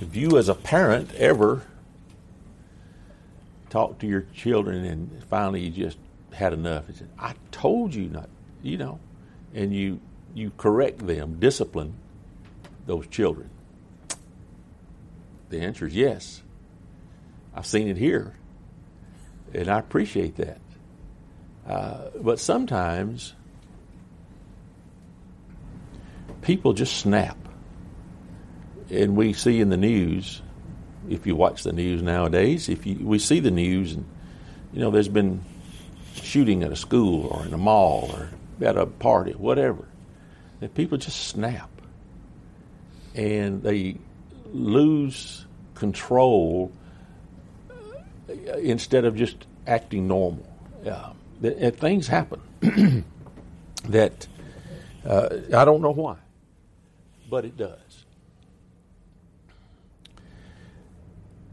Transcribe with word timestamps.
Have 0.00 0.14
you, 0.14 0.38
as 0.38 0.48
a 0.48 0.54
parent, 0.54 1.12
ever 1.14 1.62
talk 3.68 3.98
to 3.98 4.06
your 4.06 4.22
children 4.34 4.84
and 4.84 5.24
finally 5.24 5.60
you 5.60 5.70
just 5.70 5.98
had 6.32 6.52
enough 6.52 6.88
and 6.88 6.96
said, 6.96 7.08
I 7.18 7.34
told 7.50 7.94
you 7.94 8.08
not, 8.08 8.28
you 8.62 8.76
know, 8.76 9.00
and 9.54 9.74
you, 9.74 10.00
you 10.34 10.52
correct 10.56 11.04
them, 11.04 11.40
discipline 11.40 11.94
those 12.86 13.08
children? 13.08 13.50
The 15.50 15.60
answer 15.60 15.86
is 15.86 15.94
yes. 15.94 16.42
I've 17.54 17.66
seen 17.66 17.88
it 17.88 17.96
here, 17.96 18.34
and 19.52 19.68
I 19.68 19.80
appreciate 19.80 20.36
that. 20.36 20.60
Uh, 21.66 22.10
but 22.20 22.38
sometimes 22.38 23.34
people 26.42 26.72
just 26.72 26.98
snap. 26.98 27.36
And 28.90 29.16
we 29.16 29.32
see 29.32 29.60
in 29.60 29.68
the 29.68 29.76
news, 29.76 30.40
if 31.08 31.26
you 31.26 31.36
watch 31.36 31.62
the 31.62 31.72
news 31.72 32.02
nowadays, 32.02 32.68
if 32.68 32.86
you, 32.86 32.98
we 33.00 33.18
see 33.18 33.40
the 33.40 33.50
news, 33.50 33.92
and 33.92 34.06
you 34.72 34.80
know, 34.80 34.90
there's 34.90 35.08
been 35.08 35.42
shooting 36.14 36.62
at 36.62 36.72
a 36.72 36.76
school 36.76 37.26
or 37.26 37.44
in 37.44 37.52
a 37.52 37.58
mall 37.58 38.10
or 38.12 38.30
at 38.66 38.76
a 38.76 38.86
party, 38.86 39.32
whatever, 39.32 39.86
that 40.60 40.74
people 40.74 40.98
just 40.98 41.28
snap 41.28 41.70
and 43.14 43.62
they 43.62 43.96
lose 44.52 45.44
control 45.74 46.72
instead 48.58 49.04
of 49.04 49.16
just 49.16 49.46
acting 49.66 50.08
normal. 50.08 50.46
Uh, 50.86 51.12
things 51.70 52.06
happen 52.06 52.40
that 53.84 54.26
uh, 55.04 55.28
I 55.54 55.64
don't 55.64 55.82
know 55.82 55.92
why, 55.92 56.16
but 57.30 57.44
it 57.44 57.56
does. 57.56 57.78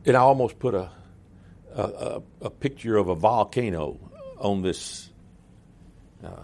And 0.06 0.16
I 0.16 0.20
almost 0.20 0.60
put 0.60 0.76
a, 0.76 0.92
a, 1.74 2.22
a 2.42 2.50
picture 2.50 2.96
of 2.98 3.10
a 3.10 3.16
volcano 3.16 4.00
on 4.38 4.62
this 4.62 5.10
uh, 6.24 6.44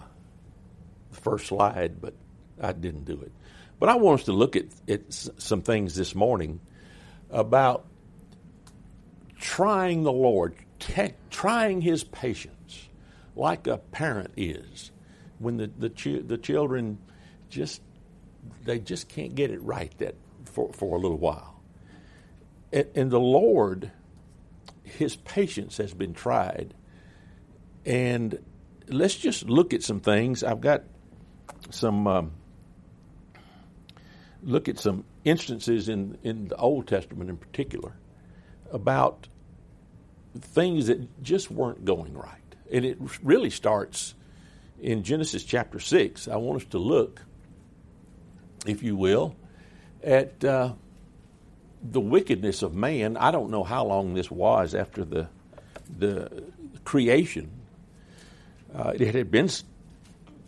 first 1.12 1.46
slide, 1.46 2.00
but 2.00 2.14
I 2.60 2.72
didn't 2.72 3.04
do 3.04 3.20
it. 3.20 3.32
But 3.78 3.88
I 3.88 3.96
want 3.96 4.20
us 4.20 4.26
to 4.26 4.32
look 4.32 4.56
at, 4.56 4.66
at 4.88 5.12
some 5.12 5.62
things 5.62 5.94
this 5.94 6.14
morning 6.14 6.60
about 7.30 7.86
trying 9.38 10.02
the 10.02 10.12
Lord, 10.12 10.54
te- 10.78 11.14
trying 11.30 11.80
His 11.80 12.04
patience, 12.04 12.88
like 13.34 13.66
a 13.66 13.78
parent 13.78 14.32
is 14.36 14.90
when 15.38 15.56
the 15.56 15.70
the, 15.78 16.20
the 16.20 16.38
children 16.38 16.98
just 17.50 17.80
they 18.64 18.78
just 18.78 19.08
can't 19.08 19.34
get 19.34 19.50
it 19.50 19.62
right 19.62 19.92
that 19.98 20.14
for, 20.44 20.72
for 20.72 20.96
a 20.96 21.00
little 21.00 21.18
while. 21.18 21.61
And, 22.72 22.86
and 22.94 23.10
the 23.10 23.20
Lord, 23.20 23.90
His 24.82 25.16
patience 25.16 25.76
has 25.76 25.92
been 25.94 26.14
tried. 26.14 26.74
And 27.84 28.38
let's 28.88 29.16
just 29.16 29.48
look 29.48 29.74
at 29.74 29.82
some 29.82 30.00
things. 30.00 30.44
I've 30.44 30.60
got 30.60 30.84
some 31.70 32.06
um, 32.06 32.32
look 34.42 34.68
at 34.68 34.78
some 34.78 35.04
instances 35.24 35.88
in 35.88 36.18
in 36.22 36.48
the 36.48 36.56
Old 36.56 36.86
Testament 36.86 37.30
in 37.30 37.36
particular 37.36 37.92
about 38.70 39.28
things 40.38 40.86
that 40.86 41.22
just 41.22 41.50
weren't 41.50 41.84
going 41.84 42.14
right. 42.14 42.38
And 42.72 42.84
it 42.84 42.98
really 43.22 43.50
starts 43.50 44.14
in 44.80 45.02
Genesis 45.02 45.44
chapter 45.44 45.78
6. 45.78 46.26
I 46.26 46.36
want 46.36 46.62
us 46.62 46.68
to 46.70 46.78
look, 46.78 47.22
if 48.66 48.82
you 48.82 48.96
will, 48.96 49.36
at 50.02 50.42
uh, 50.42 50.72
the 51.82 52.00
wickedness 52.00 52.62
of 52.62 52.74
man. 52.74 53.16
I 53.16 53.30
don't 53.30 53.50
know 53.50 53.64
how 53.64 53.84
long 53.84 54.14
this 54.14 54.30
was 54.30 54.74
after 54.74 55.04
the, 55.04 55.28
the 55.98 56.44
creation. 56.84 57.50
Uh, 58.74 58.92
it 58.94 59.14
had 59.14 59.30
been 59.30 59.50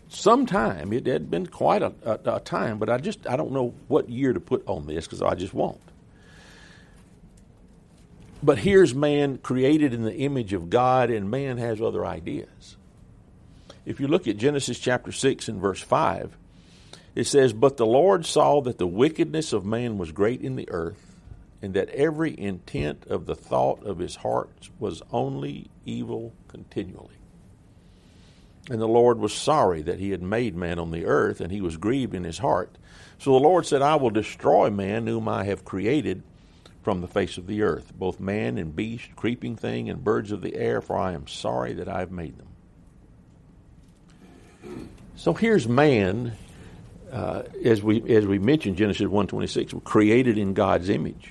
some 0.08 0.46
time. 0.46 0.92
It 0.92 1.06
had 1.06 1.30
been 1.30 1.46
quite 1.46 1.82
a, 1.82 1.92
a, 2.04 2.36
a 2.36 2.40
time, 2.40 2.78
but 2.78 2.88
I 2.88 2.98
just 2.98 3.26
I 3.28 3.36
don't 3.36 3.52
know 3.52 3.74
what 3.88 4.08
year 4.08 4.32
to 4.32 4.40
put 4.40 4.66
on 4.66 4.86
this 4.86 5.06
because 5.06 5.22
I 5.22 5.34
just 5.34 5.52
won't. 5.52 5.80
But 8.42 8.58
here's 8.58 8.94
man 8.94 9.38
created 9.38 9.94
in 9.94 10.02
the 10.02 10.14
image 10.14 10.52
of 10.52 10.68
God, 10.68 11.10
and 11.10 11.30
man 11.30 11.56
has 11.58 11.80
other 11.80 12.04
ideas. 12.04 12.76
If 13.86 14.00
you 14.00 14.06
look 14.06 14.28
at 14.28 14.36
Genesis 14.36 14.78
chapter 14.78 15.12
6 15.12 15.48
and 15.48 15.60
verse 15.60 15.80
5, 15.80 16.36
it 17.14 17.24
says, 17.24 17.52
But 17.52 17.76
the 17.76 17.86
Lord 17.86 18.26
saw 18.26 18.60
that 18.62 18.78
the 18.78 18.86
wickedness 18.86 19.52
of 19.52 19.64
man 19.64 19.98
was 19.98 20.12
great 20.12 20.42
in 20.42 20.56
the 20.56 20.68
earth, 20.70 21.13
and 21.64 21.72
that 21.72 21.88
every 21.88 22.38
intent 22.38 23.06
of 23.06 23.24
the 23.24 23.34
thought 23.34 23.82
of 23.86 23.98
his 23.98 24.16
heart 24.16 24.68
was 24.78 25.00
only 25.10 25.70
evil 25.86 26.34
continually. 26.46 27.16
And 28.68 28.82
the 28.82 28.86
Lord 28.86 29.18
was 29.18 29.32
sorry 29.32 29.80
that 29.80 29.98
he 29.98 30.10
had 30.10 30.22
made 30.22 30.54
man 30.54 30.78
on 30.78 30.90
the 30.90 31.06
earth, 31.06 31.40
and 31.40 31.50
he 31.50 31.62
was 31.62 31.78
grieved 31.78 32.14
in 32.14 32.24
his 32.24 32.36
heart. 32.36 32.76
So 33.18 33.32
the 33.32 33.38
Lord 33.38 33.64
said, 33.64 33.80
I 33.80 33.96
will 33.96 34.10
destroy 34.10 34.68
man 34.68 35.06
whom 35.06 35.26
I 35.26 35.44
have 35.44 35.64
created 35.64 36.22
from 36.82 37.00
the 37.00 37.08
face 37.08 37.38
of 37.38 37.46
the 37.46 37.62
earth, 37.62 37.94
both 37.94 38.20
man 38.20 38.58
and 38.58 38.76
beast, 38.76 39.16
creeping 39.16 39.56
thing, 39.56 39.88
and 39.88 40.04
birds 40.04 40.32
of 40.32 40.42
the 40.42 40.56
air, 40.56 40.82
for 40.82 40.98
I 40.98 41.12
am 41.12 41.26
sorry 41.26 41.72
that 41.74 41.88
I 41.88 42.00
have 42.00 42.10
made 42.10 42.36
them. 42.36 42.48
So 45.16 45.32
here's 45.32 45.66
man, 45.66 46.36
uh, 47.10 47.44
as 47.64 47.82
we 47.82 48.02
as 48.14 48.26
we 48.26 48.38
mentioned 48.38 48.76
Genesis 48.76 49.06
one 49.06 49.28
twenty 49.28 49.46
six, 49.46 49.72
created 49.84 50.36
in 50.36 50.52
God's 50.52 50.90
image. 50.90 51.30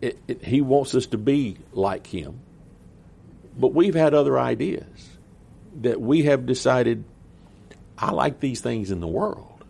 It, 0.00 0.18
it, 0.28 0.44
he 0.44 0.60
wants 0.60 0.94
us 0.94 1.06
to 1.06 1.18
be 1.18 1.56
like 1.72 2.06
Him, 2.06 2.40
but 3.58 3.72
we've 3.72 3.94
had 3.94 4.14
other 4.14 4.38
ideas 4.38 5.08
that 5.80 6.00
we 6.00 6.24
have 6.24 6.46
decided. 6.46 7.04
I 7.98 8.10
like 8.10 8.40
these 8.40 8.60
things 8.60 8.90
in 8.90 9.00
the 9.00 9.06
world, 9.06 9.64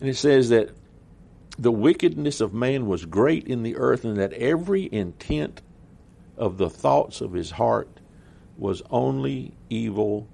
and 0.00 0.08
it 0.08 0.16
says 0.16 0.48
that 0.48 0.70
the 1.58 1.70
wickedness 1.70 2.40
of 2.40 2.54
man 2.54 2.86
was 2.86 3.04
great 3.04 3.46
in 3.46 3.62
the 3.62 3.76
earth, 3.76 4.04
and 4.04 4.16
that 4.16 4.32
every 4.32 4.88
intent 4.90 5.60
of 6.38 6.56
the 6.56 6.70
thoughts 6.70 7.20
of 7.20 7.34
his 7.34 7.50
heart 7.50 8.00
was 8.56 8.82
only 8.90 9.52
evil 9.68 10.26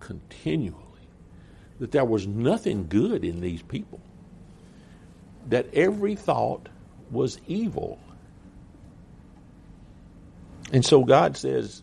continually. 0.00 0.76
That 1.78 1.92
there 1.92 2.04
was 2.04 2.26
nothing 2.26 2.86
good 2.88 3.24
in 3.24 3.40
these 3.40 3.62
people. 3.62 4.00
That 5.48 5.72
every 5.74 6.16
thought 6.16 6.68
was 7.10 7.38
evil. 7.46 7.98
And 10.72 10.84
so 10.84 11.04
God 11.04 11.36
says, 11.36 11.82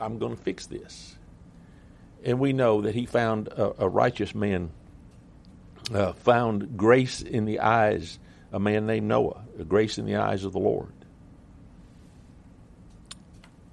I'm 0.00 0.18
going 0.18 0.34
to 0.34 0.42
fix 0.42 0.66
this. 0.66 1.14
And 2.24 2.40
we 2.40 2.52
know 2.52 2.80
that 2.82 2.94
He 2.94 3.06
found 3.06 3.48
a, 3.48 3.84
a 3.84 3.88
righteous 3.88 4.34
man 4.34 4.70
uh, 5.94 6.12
found 6.14 6.76
grace 6.76 7.20
in 7.22 7.44
the 7.44 7.60
eyes, 7.60 8.18
a 8.52 8.58
man 8.58 8.86
named 8.86 9.06
Noah, 9.06 9.44
grace 9.68 9.98
in 9.98 10.06
the 10.06 10.16
eyes 10.16 10.44
of 10.44 10.52
the 10.52 10.58
Lord. 10.58 10.92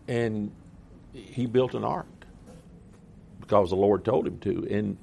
And 0.08 0.52
he 1.14 1.46
built 1.46 1.74
an 1.74 1.84
ark 1.84 2.08
because 3.40 3.70
the 3.70 3.76
Lord 3.76 4.04
told 4.04 4.28
him 4.28 4.40
to. 4.40 4.68
And 4.70 4.98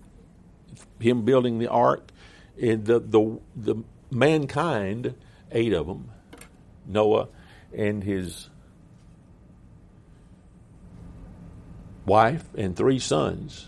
him 1.00 1.24
building 1.24 1.58
the 1.58 1.68
ark, 1.68 2.10
and 2.60 2.84
the, 2.84 3.00
the, 3.00 3.40
the 3.56 3.76
mankind, 4.10 5.14
eight 5.50 5.72
of 5.72 5.86
them, 5.86 6.10
Noah 6.86 7.28
and 7.72 8.02
his 8.04 8.49
wife 12.06 12.44
and 12.56 12.76
three 12.76 12.98
sons, 12.98 13.66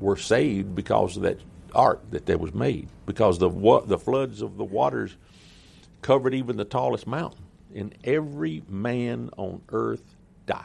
were 0.00 0.16
saved 0.16 0.74
because 0.74 1.16
of 1.16 1.22
that 1.24 1.40
ark 1.74 2.00
that 2.10 2.26
there 2.26 2.38
was 2.38 2.52
made 2.54 2.88
because 3.06 3.38
the 3.38 3.48
the 3.86 3.98
floods 3.98 4.42
of 4.42 4.56
the 4.56 4.64
waters 4.64 5.16
covered 6.02 6.34
even 6.34 6.56
the 6.56 6.64
tallest 6.64 7.06
mountain, 7.06 7.44
and 7.74 7.94
every 8.02 8.62
man 8.68 9.30
on 9.36 9.60
earth 9.70 10.02
died 10.46 10.64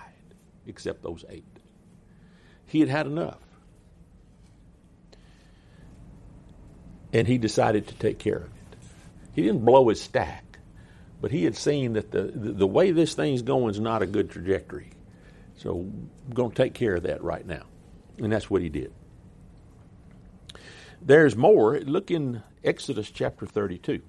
except 0.65 1.03
those 1.03 1.25
eight. 1.29 1.43
He 2.67 2.79
had 2.79 2.89
had 2.89 3.05
enough, 3.05 3.39
and 7.13 7.27
he 7.27 7.37
decided 7.37 7.87
to 7.87 7.95
take 7.95 8.17
care 8.17 8.37
of 8.37 8.45
it. 8.45 8.77
He 9.33 9.41
didn't 9.43 9.65
blow 9.65 9.89
his 9.89 10.01
stack, 10.01 10.59
but 11.21 11.31
he 11.31 11.43
had 11.43 11.55
seen 11.55 11.93
that 11.93 12.11
the 12.11 12.23
the, 12.23 12.51
the 12.53 12.67
way 12.67 12.91
this 12.91 13.13
thing's 13.13 13.41
going 13.41 13.71
is 13.71 13.79
not 13.79 14.01
a 14.01 14.07
good 14.07 14.31
trajectory. 14.31 14.91
So 15.65 15.79
I'm 15.79 16.11
going 16.31 16.51
to 16.51 16.55
take 16.55 16.75
care 16.75 16.93
of 16.93 17.03
that 17.03 17.23
right 17.23 17.43
now, 17.43 17.63
and 18.19 18.31
that's 18.31 18.51
what 18.51 18.61
he 18.61 18.69
did. 18.69 18.93
There's 21.01 21.35
more. 21.35 21.79
Look 21.79 22.11
in 22.11 22.43
Exodus 22.63 23.09
chapter 23.09 23.47
32. 23.47 23.99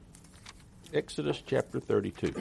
Exodus 0.92 1.42
chapter 1.46 1.80
32. 1.80 2.34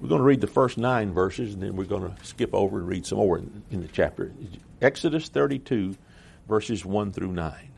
We're 0.00 0.08
going 0.08 0.20
to 0.20 0.24
read 0.24 0.40
the 0.40 0.46
first 0.46 0.78
nine 0.78 1.12
verses 1.12 1.54
and 1.54 1.62
then 1.64 1.74
we're 1.74 1.86
going 1.86 2.02
to 2.02 2.24
skip 2.24 2.54
over 2.54 2.78
and 2.78 2.86
read 2.86 3.04
some 3.04 3.18
more 3.18 3.38
in, 3.38 3.64
in 3.72 3.82
the 3.82 3.88
chapter. 3.88 4.30
Exodus 4.80 5.28
32, 5.28 5.96
verses 6.46 6.84
1 6.84 7.10
through 7.10 7.32
9. 7.32 7.72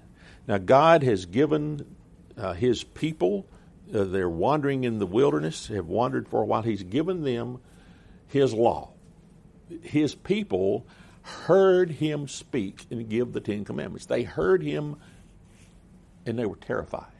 Now, 0.46 0.58
God 0.58 1.02
has 1.02 1.24
given 1.24 1.96
uh, 2.36 2.52
his 2.52 2.84
people, 2.84 3.46
uh, 3.94 4.04
they're 4.04 4.28
wandering 4.28 4.84
in 4.84 4.98
the 4.98 5.06
wilderness, 5.06 5.68
have 5.68 5.86
wandered 5.86 6.28
for 6.28 6.42
a 6.42 6.44
while. 6.44 6.62
He's 6.62 6.82
given 6.82 7.22
them 7.22 7.60
his 8.28 8.52
law. 8.52 8.90
His 9.82 10.14
people 10.14 10.86
heard 11.22 11.90
him 11.90 12.28
speak 12.28 12.86
and 12.90 13.08
give 13.08 13.32
the 13.32 13.40
Ten 13.40 13.64
Commandments. 13.64 14.06
They 14.06 14.22
heard 14.22 14.62
him 14.62 14.96
and 16.26 16.38
they 16.38 16.46
were 16.46 16.56
terrified. 16.56 17.12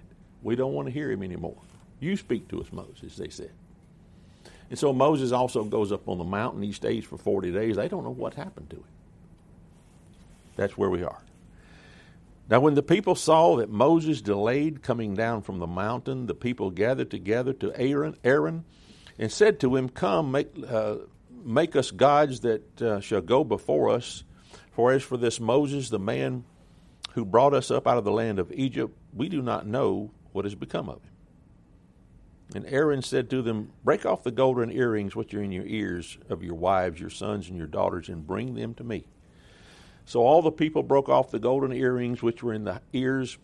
We 0.42 0.56
don't 0.56 0.72
want 0.72 0.86
to 0.86 0.92
hear 0.92 1.10
him 1.10 1.22
anymore. 1.22 1.56
You 2.00 2.16
speak 2.16 2.48
to 2.48 2.60
us, 2.60 2.72
Moses, 2.72 3.16
they 3.16 3.28
said. 3.28 3.50
And 4.70 4.78
so 4.78 4.92
Moses 4.92 5.32
also 5.32 5.64
goes 5.64 5.92
up 5.92 6.08
on 6.08 6.18
the 6.18 6.24
mountain. 6.24 6.62
He 6.62 6.72
stays 6.72 7.04
for 7.04 7.16
40 7.16 7.52
days. 7.52 7.76
They 7.76 7.88
don't 7.88 8.04
know 8.04 8.10
what 8.10 8.34
happened 8.34 8.70
to 8.70 8.76
him. 8.76 8.84
That's 10.56 10.76
where 10.76 10.90
we 10.90 11.02
are. 11.02 11.22
Now, 12.50 12.60
when 12.60 12.74
the 12.74 12.82
people 12.82 13.14
saw 13.14 13.56
that 13.56 13.68
Moses 13.68 14.22
delayed 14.22 14.82
coming 14.82 15.14
down 15.14 15.42
from 15.42 15.58
the 15.58 15.66
mountain, 15.66 16.26
the 16.26 16.34
people 16.34 16.70
gathered 16.70 17.10
together 17.10 17.52
to 17.54 17.78
Aaron, 17.78 18.16
Aaron 18.24 18.64
and 19.18 19.30
said 19.30 19.60
to 19.60 19.76
him, 19.76 19.90
Come, 19.90 20.30
make, 20.30 20.48
uh, 20.66 20.96
make 21.44 21.76
us 21.76 21.90
gods 21.90 22.40
that 22.40 22.80
uh, 22.80 23.00
shall 23.00 23.20
go 23.20 23.44
before 23.44 23.90
us. 23.90 24.24
For 24.72 24.92
as 24.92 25.02
for 25.02 25.16
this 25.16 25.40
Moses, 25.40 25.90
the 25.90 25.98
man 25.98 26.44
who 27.12 27.24
brought 27.24 27.52
us 27.52 27.70
up 27.70 27.86
out 27.86 27.98
of 27.98 28.04
the 28.04 28.12
land 28.12 28.38
of 28.38 28.52
Egypt, 28.52 28.96
we 29.12 29.28
do 29.28 29.42
not 29.42 29.66
know 29.66 30.12
what 30.32 30.44
has 30.44 30.54
become 30.54 30.88
of 30.88 31.02
him. 31.02 31.10
And 32.54 32.64
Aaron 32.66 33.02
said 33.02 33.28
to 33.30 33.42
them, 33.42 33.72
Break 33.84 34.06
off 34.06 34.22
the 34.22 34.30
golden 34.30 34.70
earrings 34.70 35.14
which 35.14 35.34
are 35.34 35.42
in 35.42 35.52
your 35.52 35.66
ears 35.66 36.16
of 36.30 36.42
your 36.42 36.54
wives, 36.54 36.98
your 36.98 37.10
sons, 37.10 37.48
and 37.48 37.58
your 37.58 37.66
daughters, 37.66 38.08
and 38.08 38.26
bring 38.26 38.54
them 38.54 38.72
to 38.74 38.84
me. 38.84 39.04
So 40.08 40.20
all 40.20 40.40
the 40.40 40.50
people 40.50 40.82
broke 40.82 41.10
off 41.10 41.31
the 41.31 41.38
golden 41.38 41.70
earrings 41.70 42.22
which 42.22 42.43
were 42.43 42.55
in 42.55 42.64
the 42.64 42.81
ears 42.94 43.37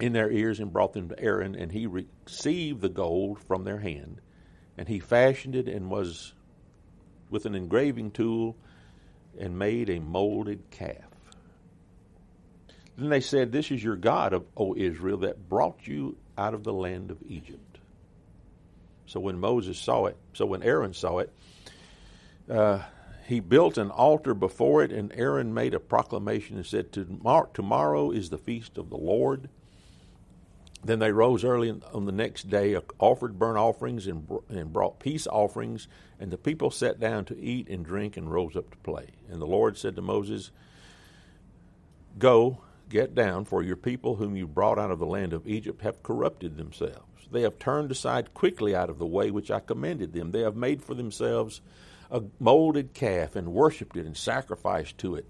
in 0.00 0.14
their 0.14 0.30
ears 0.30 0.60
and 0.60 0.72
brought 0.72 0.94
them 0.94 1.10
to 1.10 1.20
Aaron, 1.20 1.54
and 1.54 1.70
he 1.70 1.86
received 1.86 2.80
the 2.80 2.88
gold 2.88 3.38
from 3.38 3.64
their 3.64 3.76
hand, 3.76 4.22
and 4.78 4.88
he 4.88 4.98
fashioned 4.98 5.54
it 5.54 5.68
and 5.68 5.90
was 5.90 6.32
with 7.28 7.44
an 7.44 7.54
engraving 7.54 8.12
tool 8.12 8.56
and 9.38 9.58
made 9.58 9.90
a 9.90 9.98
molded 9.98 10.70
calf. 10.70 11.04
Then 12.96 13.10
they 13.10 13.20
said, 13.20 13.52
This 13.52 13.70
is 13.70 13.84
your 13.84 13.96
God, 13.96 14.32
of, 14.32 14.46
O 14.56 14.74
Israel, 14.74 15.18
that 15.18 15.50
brought 15.50 15.86
you 15.86 16.16
out 16.38 16.54
of 16.54 16.64
the 16.64 16.72
land 16.72 17.10
of 17.10 17.18
Egypt. 17.28 17.78
So 19.04 19.20
when 19.20 19.38
Moses 19.38 19.78
saw 19.78 20.06
it, 20.06 20.16
so 20.32 20.46
when 20.46 20.62
Aaron 20.62 20.94
saw 20.94 21.18
it, 21.18 21.30
uh, 22.48 22.84
he 23.28 23.40
built 23.40 23.76
an 23.76 23.90
altar 23.90 24.32
before 24.32 24.82
it, 24.82 24.90
and 24.90 25.12
Aaron 25.12 25.52
made 25.52 25.74
a 25.74 25.80
proclamation 25.80 26.56
and 26.56 26.64
said, 26.64 26.90
Tomorrow 26.92 28.10
is 28.10 28.30
the 28.30 28.38
feast 28.38 28.78
of 28.78 28.88
the 28.88 28.96
Lord. 28.96 29.50
Then 30.82 30.98
they 30.98 31.12
rose 31.12 31.44
early 31.44 31.78
on 31.92 32.06
the 32.06 32.12
next 32.12 32.48
day, 32.48 32.74
uh, 32.74 32.80
offered 32.98 33.38
burnt 33.38 33.58
offerings, 33.58 34.06
and, 34.06 34.26
and 34.48 34.72
brought 34.72 34.98
peace 34.98 35.26
offerings. 35.26 35.88
And 36.18 36.30
the 36.30 36.38
people 36.38 36.70
sat 36.70 36.98
down 36.98 37.26
to 37.26 37.38
eat 37.38 37.68
and 37.68 37.84
drink 37.84 38.16
and 38.16 38.32
rose 38.32 38.56
up 38.56 38.70
to 38.70 38.78
play. 38.78 39.08
And 39.28 39.42
the 39.42 39.46
Lord 39.46 39.76
said 39.76 39.94
to 39.96 40.02
Moses, 40.02 40.50
Go, 42.16 42.62
Get 42.88 43.14
down, 43.14 43.44
for 43.44 43.62
your 43.62 43.76
people 43.76 44.16
whom 44.16 44.36
you 44.36 44.46
brought 44.46 44.78
out 44.78 44.90
of 44.90 44.98
the 44.98 45.04
land 45.04 45.34
of 45.34 45.46
Egypt 45.46 45.82
have 45.82 46.02
corrupted 46.02 46.56
themselves. 46.56 47.28
They 47.30 47.42
have 47.42 47.58
turned 47.58 47.90
aside 47.90 48.32
quickly 48.32 48.74
out 48.74 48.88
of 48.88 48.98
the 48.98 49.04
way 49.04 49.30
which 49.30 49.50
I 49.50 49.60
commanded 49.60 50.14
them. 50.14 50.32
They 50.32 50.40
have 50.40 50.56
made 50.56 50.82
for 50.82 50.94
themselves 50.94 51.60
a 52.10 52.22
molded 52.38 52.94
calf 52.94 53.36
and 53.36 53.52
worshipped 53.52 53.96
it 53.96 54.06
and 54.06 54.16
sacrificed 54.16 54.98
to 54.98 55.14
it 55.14 55.26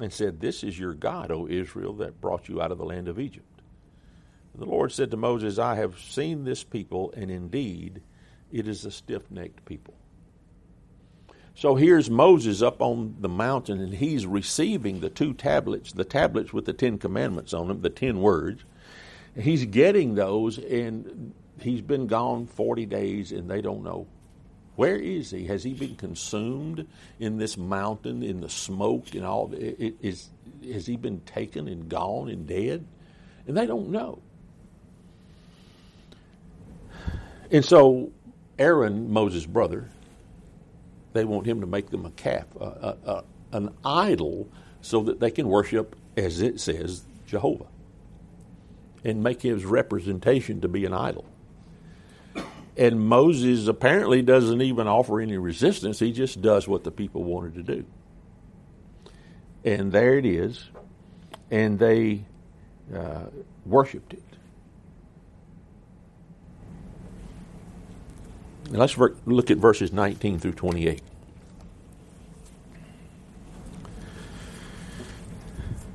and 0.00 0.12
said, 0.12 0.40
This 0.40 0.64
is 0.64 0.78
your 0.78 0.94
God, 0.94 1.30
O 1.30 1.46
Israel, 1.46 1.92
that 1.94 2.20
brought 2.20 2.48
you 2.48 2.60
out 2.60 2.72
of 2.72 2.78
the 2.78 2.84
land 2.84 3.08
of 3.08 3.18
Egypt. 3.18 3.46
The 4.54 4.64
Lord 4.66 4.92
said 4.92 5.10
to 5.10 5.16
Moses, 5.16 5.58
I 5.58 5.76
have 5.76 5.98
seen 5.98 6.44
this 6.44 6.62
people, 6.62 7.12
and 7.16 7.30
indeed 7.30 8.02
it 8.50 8.68
is 8.68 8.84
a 8.84 8.90
stiff 8.90 9.30
necked 9.30 9.64
people. 9.64 9.94
So 11.54 11.74
here's 11.74 12.10
Moses 12.10 12.62
up 12.62 12.80
on 12.80 13.16
the 13.20 13.28
mountain, 13.28 13.80
and 13.80 13.94
he's 13.94 14.26
receiving 14.26 15.00
the 15.00 15.10
two 15.10 15.34
tablets, 15.34 15.92
the 15.92 16.04
tablets 16.04 16.52
with 16.52 16.64
the 16.64 16.72
Ten 16.72 16.98
Commandments 16.98 17.52
on 17.52 17.68
them, 17.68 17.82
the 17.82 17.90
ten 17.90 18.20
words. 18.20 18.64
He's 19.38 19.64
getting 19.66 20.14
those, 20.14 20.58
and 20.58 21.34
he's 21.60 21.82
been 21.82 22.06
gone 22.06 22.46
40 22.46 22.86
days, 22.86 23.32
and 23.32 23.50
they 23.50 23.60
don't 23.60 23.82
know. 23.82 24.06
Where 24.74 24.96
is 24.96 25.30
he? 25.30 25.46
Has 25.46 25.62
he 25.62 25.74
been 25.74 25.96
consumed 25.96 26.86
in 27.20 27.36
this 27.36 27.58
mountain, 27.58 28.22
in 28.22 28.40
the 28.40 28.48
smoke 28.48 29.14
and 29.14 29.24
all? 29.24 29.52
Is, 29.54 30.30
has 30.72 30.86
he 30.86 30.96
been 30.96 31.20
taken 31.20 31.68
and 31.68 31.88
gone 31.88 32.30
and 32.30 32.46
dead? 32.46 32.86
And 33.46 33.56
they 33.56 33.66
don't 33.66 33.90
know. 33.90 34.22
And 37.50 37.64
so 37.64 38.12
Aaron, 38.58 39.12
Moses' 39.12 39.44
brother, 39.44 39.90
they 41.12 41.24
want 41.24 41.46
him 41.46 41.60
to 41.60 41.66
make 41.66 41.90
them 41.90 42.06
a 42.06 42.10
calf, 42.10 42.46
a, 42.58 42.96
a, 43.04 43.24
an 43.52 43.74
idol, 43.84 44.48
so 44.80 45.02
that 45.02 45.20
they 45.20 45.30
can 45.30 45.48
worship, 45.48 45.94
as 46.16 46.40
it 46.40 46.60
says, 46.60 47.04
Jehovah, 47.26 47.66
and 49.04 49.22
make 49.22 49.42
his 49.42 49.66
representation 49.66 50.62
to 50.62 50.68
be 50.68 50.86
an 50.86 50.94
idol. 50.94 51.26
And 52.76 53.00
Moses 53.00 53.66
apparently 53.66 54.22
doesn't 54.22 54.62
even 54.62 54.88
offer 54.88 55.20
any 55.20 55.36
resistance. 55.36 55.98
He 55.98 56.12
just 56.12 56.40
does 56.40 56.66
what 56.66 56.84
the 56.84 56.90
people 56.90 57.22
wanted 57.22 57.54
to 57.54 57.62
do. 57.62 57.84
And 59.64 59.92
there 59.92 60.16
it 60.18 60.24
is. 60.24 60.70
And 61.50 61.78
they 61.78 62.24
uh, 62.94 63.26
worshiped 63.66 64.14
it. 64.14 64.22
let's 68.70 68.96
look 68.96 69.50
at 69.50 69.58
verses 69.58 69.92
19 69.92 70.38
through 70.38 70.52
28. 70.52 71.02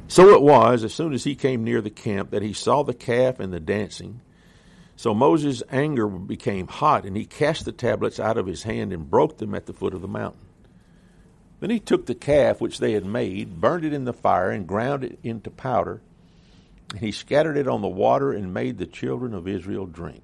So 0.07 0.29
it 0.29 0.41
was, 0.41 0.83
as 0.83 0.93
soon 0.93 1.13
as 1.13 1.23
he 1.23 1.35
came 1.35 1.63
near 1.63 1.81
the 1.81 1.89
camp, 1.89 2.31
that 2.31 2.41
he 2.41 2.53
saw 2.53 2.83
the 2.83 2.93
calf 2.93 3.39
and 3.39 3.53
the 3.53 3.59
dancing. 3.59 4.21
So 4.97 5.13
Moses' 5.13 5.61
anger 5.69 6.07
became 6.07 6.67
hot, 6.67 7.05
and 7.05 7.15
he 7.15 7.25
cast 7.25 7.65
the 7.65 7.71
tablets 7.71 8.19
out 8.19 8.37
of 8.37 8.47
his 8.47 8.63
hand 8.63 8.91
and 8.91 9.09
broke 9.09 9.37
them 9.37 9.53
at 9.53 9.67
the 9.67 9.73
foot 9.73 9.93
of 9.93 10.01
the 10.01 10.07
mountain. 10.07 10.41
Then 11.59 11.69
he 11.69 11.79
took 11.79 12.07
the 12.07 12.15
calf 12.15 12.59
which 12.59 12.79
they 12.79 12.93
had 12.93 13.05
made, 13.05 13.61
burned 13.61 13.85
it 13.85 13.93
in 13.93 14.05
the 14.05 14.13
fire, 14.13 14.49
and 14.49 14.67
ground 14.67 15.03
it 15.03 15.19
into 15.21 15.51
powder. 15.51 16.01
And 16.91 16.99
he 16.99 17.11
scattered 17.11 17.57
it 17.57 17.67
on 17.67 17.81
the 17.81 17.87
water 17.87 18.31
and 18.31 18.55
made 18.55 18.79
the 18.79 18.87
children 18.87 19.35
of 19.35 19.47
Israel 19.47 19.85
drink. 19.85 20.23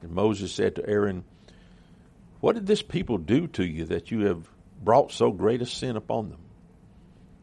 And 0.00 0.12
Moses 0.12 0.50
said 0.50 0.76
to 0.76 0.88
Aaron, 0.88 1.24
What 2.40 2.54
did 2.54 2.66
this 2.66 2.82
people 2.82 3.18
do 3.18 3.46
to 3.48 3.64
you 3.64 3.84
that 3.86 4.10
you 4.10 4.20
have 4.26 4.48
brought 4.82 5.12
so 5.12 5.30
great 5.30 5.60
a 5.60 5.66
sin 5.66 5.96
upon 5.96 6.30
them? 6.30 6.40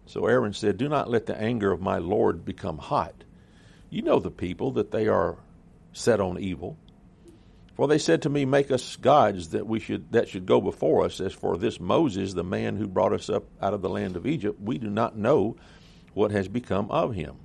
So 0.08 0.26
Aaron 0.26 0.54
said, 0.54 0.78
Do 0.78 0.90
not 0.90 1.10
let 1.10 1.28
the 1.28 1.40
anger 1.40 1.72
of 1.72 1.82
my 1.82 2.00
Lord 2.00 2.46
become 2.46 2.80
hot. 2.80 3.24
You 3.92 4.02
know 4.02 4.20
the 4.20 4.32
people, 4.32 4.72
that 4.72 4.92
they 4.92 5.08
are 5.08 5.38
set 5.96 6.20
on 6.20 6.40
evil. 6.40 6.78
For 7.76 7.88
they 7.88 7.98
said 7.98 8.22
to 8.22 8.30
me, 8.30 8.46
Make 8.46 8.72
us 8.72 8.96
gods 8.96 9.50
that 9.50 9.68
we 9.68 9.80
should 9.80 10.12
that 10.12 10.30
should 10.30 10.46
go 10.46 10.62
before 10.62 11.06
us. 11.06 11.20
As 11.20 11.34
for 11.34 11.58
this 11.58 11.80
Moses, 11.80 12.34
the 12.34 12.44
man 12.44 12.78
who 12.78 12.88
brought 12.88 13.14
us 13.14 13.30
up 13.30 13.46
out 13.62 13.74
of 13.74 13.82
the 13.82 13.90
land 13.90 14.16
of 14.16 14.26
Egypt, 14.26 14.62
we 14.62 14.78
do 14.78 14.90
not 14.90 15.18
know 15.18 15.58
what 16.14 16.32
has 16.32 16.48
become 16.48 16.90
of 16.92 17.14
him. 17.14 17.36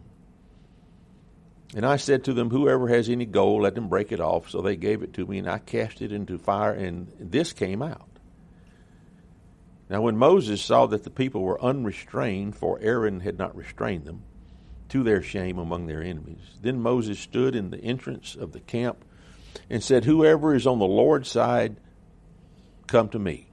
And 1.75 1.87
I 1.87 1.97
said 1.97 2.25
to 2.25 2.33
them, 2.33 2.50
Whoever 2.50 2.88
has 2.88 3.09
any 3.09 3.25
gold, 3.25 3.62
let 3.62 3.75
them 3.75 3.88
break 3.88 4.12
it 4.12 4.21
off. 4.21 4.50
So 4.50 4.61
they 4.61 4.76
gave 4.76 5.02
it 5.02 5.14
to 5.14 5.26
me, 5.26 5.38
and 5.38 5.49
I 5.49 5.59
cast 5.59 6.02
it 6.02 6.12
into 6.12 6.38
fire, 6.38 6.73
and 6.73 7.12
this 7.19 7.52
came 7.52 7.83
out. 7.83 8.09
Now, 9.88 10.02
when 10.02 10.16
Moses 10.16 10.62
saw 10.62 10.87
that 10.87 11.02
the 11.02 11.11
people 11.11 11.42
were 11.42 11.61
unrestrained, 11.61 12.54
for 12.54 12.78
Aaron 12.80 13.21
had 13.21 13.38
not 13.38 13.57
restrained 13.57 14.04
them, 14.04 14.23
to 14.90 15.02
their 15.02 15.23
shame 15.23 15.59
among 15.59 15.87
their 15.87 16.02
enemies, 16.02 16.59
then 16.61 16.80
Moses 16.80 17.18
stood 17.18 17.56
in 17.56 17.70
the 17.70 17.82
entrance 17.82 18.35
of 18.35 18.52
the 18.52 18.61
camp 18.61 19.04
and 19.68 19.82
said, 19.82 20.04
Whoever 20.04 20.54
is 20.54 20.66
on 20.66 20.78
the 20.78 20.87
Lord's 20.87 21.30
side, 21.30 21.76
come 22.87 23.09
to 23.11 23.18
me. 23.18 23.47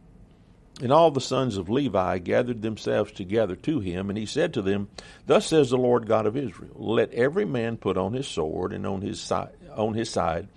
And 0.81 0.91
all 0.91 1.09
the 1.09 1.21
sons 1.21 1.57
of 1.57 1.69
Levi 1.69 2.19
gathered 2.19 2.61
themselves 2.61 3.11
together 3.11 3.55
to 3.55 3.79
him, 3.79 4.09
and 4.09 4.17
he 4.17 4.27
said 4.27 4.53
to 4.53 4.61
them, 4.61 4.89
Thus 5.25 5.47
says 5.47 5.71
the 5.71 5.77
Lord 5.77 6.05
God 6.07 6.27
of 6.27 6.37
Israel, 6.37 6.75
Let 6.75 7.11
every 7.13 7.45
man 7.45 7.77
put 7.77 7.97
on 7.97 8.13
his 8.13 8.27
sword 8.27 8.73
and 8.73 8.85
on 8.85 9.01
his 9.01 9.31
on 9.31 9.93
his 9.95 10.09
side 10.09 10.49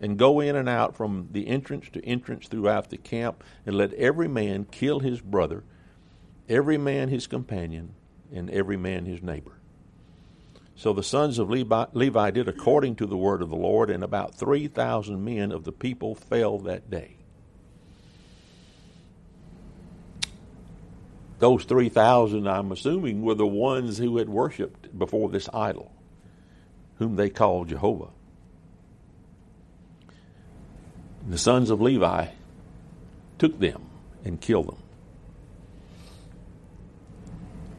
and 0.00 0.18
go 0.18 0.40
in 0.40 0.56
and 0.56 0.68
out 0.68 0.96
from 0.96 1.28
the 1.32 1.48
entrance 1.48 1.88
to 1.92 2.04
entrance 2.04 2.48
throughout 2.48 2.90
the 2.90 2.98
camp, 2.98 3.44
and 3.64 3.76
let 3.76 3.92
every 3.94 4.28
man 4.28 4.64
kill 4.64 5.00
his 5.00 5.20
brother, 5.20 5.62
every 6.48 6.78
man 6.78 7.08
his 7.08 7.26
companion, 7.26 7.94
and 8.32 8.50
every 8.50 8.76
man 8.76 9.06
his 9.06 9.22
neighbor. 9.22 9.52
So 10.76 10.92
the 10.92 11.02
sons 11.02 11.38
of 11.38 11.50
Levi, 11.50 11.86
Levi 11.92 12.30
did 12.30 12.48
according 12.48 12.96
to 12.96 13.06
the 13.06 13.16
word 13.16 13.42
of 13.42 13.50
the 13.50 13.56
Lord, 13.56 13.90
and 13.90 14.02
about 14.02 14.34
3,000 14.34 15.24
men 15.24 15.52
of 15.52 15.64
the 15.64 15.72
people 15.72 16.14
fell 16.14 16.58
that 16.60 16.90
day. 16.90 17.16
those 21.44 21.64
3,000, 21.64 22.48
I'm 22.48 22.72
assuming, 22.72 23.20
were 23.20 23.34
the 23.34 23.46
ones 23.46 23.98
who 23.98 24.16
had 24.16 24.30
worshiped 24.30 24.98
before 24.98 25.28
this 25.28 25.46
idol, 25.52 25.92
whom 26.96 27.16
they 27.16 27.28
called 27.28 27.68
Jehovah. 27.68 28.08
The 31.28 31.36
sons 31.36 31.68
of 31.68 31.82
Levi 31.82 32.28
took 33.38 33.58
them 33.58 33.82
and 34.24 34.40
killed 34.40 34.68
them. 34.68 34.82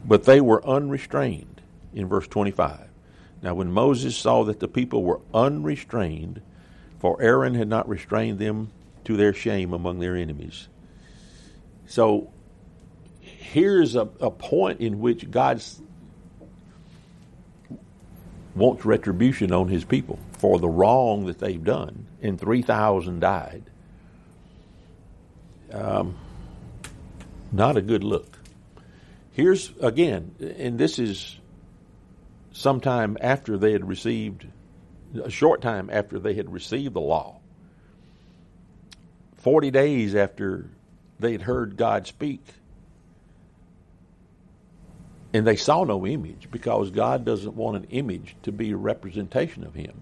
But 0.04 0.22
they 0.22 0.40
were 0.40 0.64
unrestrained 0.64 1.60
in 1.92 2.06
verse 2.06 2.28
25. 2.28 2.85
Now, 3.46 3.54
when 3.54 3.70
Moses 3.70 4.16
saw 4.16 4.42
that 4.42 4.58
the 4.58 4.66
people 4.66 5.04
were 5.04 5.20
unrestrained, 5.32 6.42
for 6.98 7.22
Aaron 7.22 7.54
had 7.54 7.68
not 7.68 7.88
restrained 7.88 8.40
them 8.40 8.72
to 9.04 9.16
their 9.16 9.32
shame 9.32 9.72
among 9.72 10.00
their 10.00 10.16
enemies. 10.16 10.66
So 11.86 12.32
here's 13.20 13.94
a, 13.94 14.08
a 14.18 14.32
point 14.32 14.80
in 14.80 14.98
which 14.98 15.30
God 15.30 15.62
wants 18.56 18.84
retribution 18.84 19.52
on 19.52 19.68
his 19.68 19.84
people 19.84 20.18
for 20.38 20.58
the 20.58 20.68
wrong 20.68 21.26
that 21.26 21.38
they've 21.38 21.62
done, 21.62 22.08
and 22.20 22.40
3,000 22.40 23.20
died. 23.20 23.62
Um, 25.72 26.18
not 27.52 27.76
a 27.76 27.80
good 27.80 28.02
look. 28.02 28.40
Here's 29.30 29.70
again, 29.80 30.34
and 30.58 30.78
this 30.78 30.98
is 30.98 31.38
sometime 32.56 33.18
after 33.20 33.58
they 33.58 33.72
had 33.72 33.86
received, 33.86 34.46
a 35.22 35.30
short 35.30 35.60
time 35.60 35.90
after 35.92 36.18
they 36.18 36.34
had 36.34 36.52
received 36.52 36.94
the 36.94 37.00
law. 37.00 37.38
40 39.36 39.70
days 39.70 40.14
after 40.14 40.70
they 41.20 41.32
had 41.32 41.42
heard 41.42 41.76
God 41.76 42.06
speak. 42.06 42.42
And 45.34 45.46
they 45.46 45.56
saw 45.56 45.84
no 45.84 46.06
image 46.06 46.48
because 46.50 46.90
God 46.90 47.26
doesn't 47.26 47.54
want 47.54 47.76
an 47.76 47.84
image 47.90 48.36
to 48.44 48.52
be 48.52 48.70
a 48.70 48.76
representation 48.76 49.62
of 49.64 49.74
Him. 49.74 50.00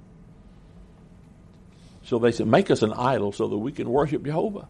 So 2.04 2.20
they 2.20 2.30
said, 2.30 2.46
Make 2.46 2.70
us 2.70 2.82
an 2.82 2.92
idol 2.92 3.32
so 3.32 3.48
that 3.48 3.58
we 3.58 3.72
can 3.72 3.90
worship 3.90 4.24
Jehovah. 4.24 4.68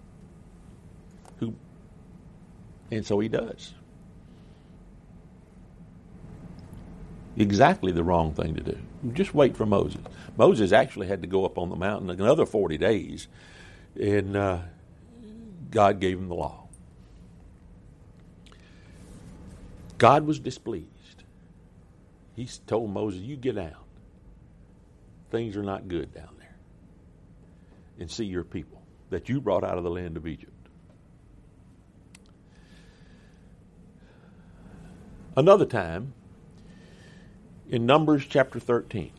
Who 1.40 1.54
and 2.90 3.04
so 3.04 3.18
he 3.18 3.28
does. 3.28 3.74
Exactly 7.36 7.90
the 7.90 8.04
wrong 8.04 8.32
thing 8.32 8.54
to 8.54 8.62
do. 8.62 8.78
Just 9.12 9.34
wait 9.34 9.56
for 9.56 9.66
Moses. 9.66 10.00
Moses 10.36 10.72
actually 10.72 11.08
had 11.08 11.22
to 11.22 11.28
go 11.28 11.44
up 11.44 11.58
on 11.58 11.68
the 11.68 11.76
mountain 11.76 12.10
another 12.10 12.46
40 12.46 12.78
days, 12.78 13.26
and 14.00 14.36
uh, 14.36 14.58
God 15.70 16.00
gave 16.00 16.18
him 16.18 16.28
the 16.28 16.34
law. 16.34 16.68
God 19.98 20.26
was 20.26 20.38
displeased. 20.38 20.88
He 22.36 22.48
told 22.66 22.90
Moses, 22.90 23.20
You 23.20 23.36
get 23.36 23.58
out. 23.58 23.86
Things 25.30 25.56
are 25.56 25.62
not 25.62 25.88
good 25.88 26.14
down 26.14 26.36
there. 26.38 26.56
And 27.98 28.10
see 28.10 28.24
your 28.24 28.44
people 28.44 28.82
that 29.10 29.28
you 29.28 29.40
brought 29.40 29.64
out 29.64 29.78
of 29.78 29.84
the 29.84 29.90
land 29.90 30.16
of 30.16 30.26
Egypt. 30.26 30.52
Another 35.36 35.66
time, 35.66 36.12
in 37.74 37.86
Numbers 37.86 38.24
chapter 38.24 38.60
13. 38.60 39.10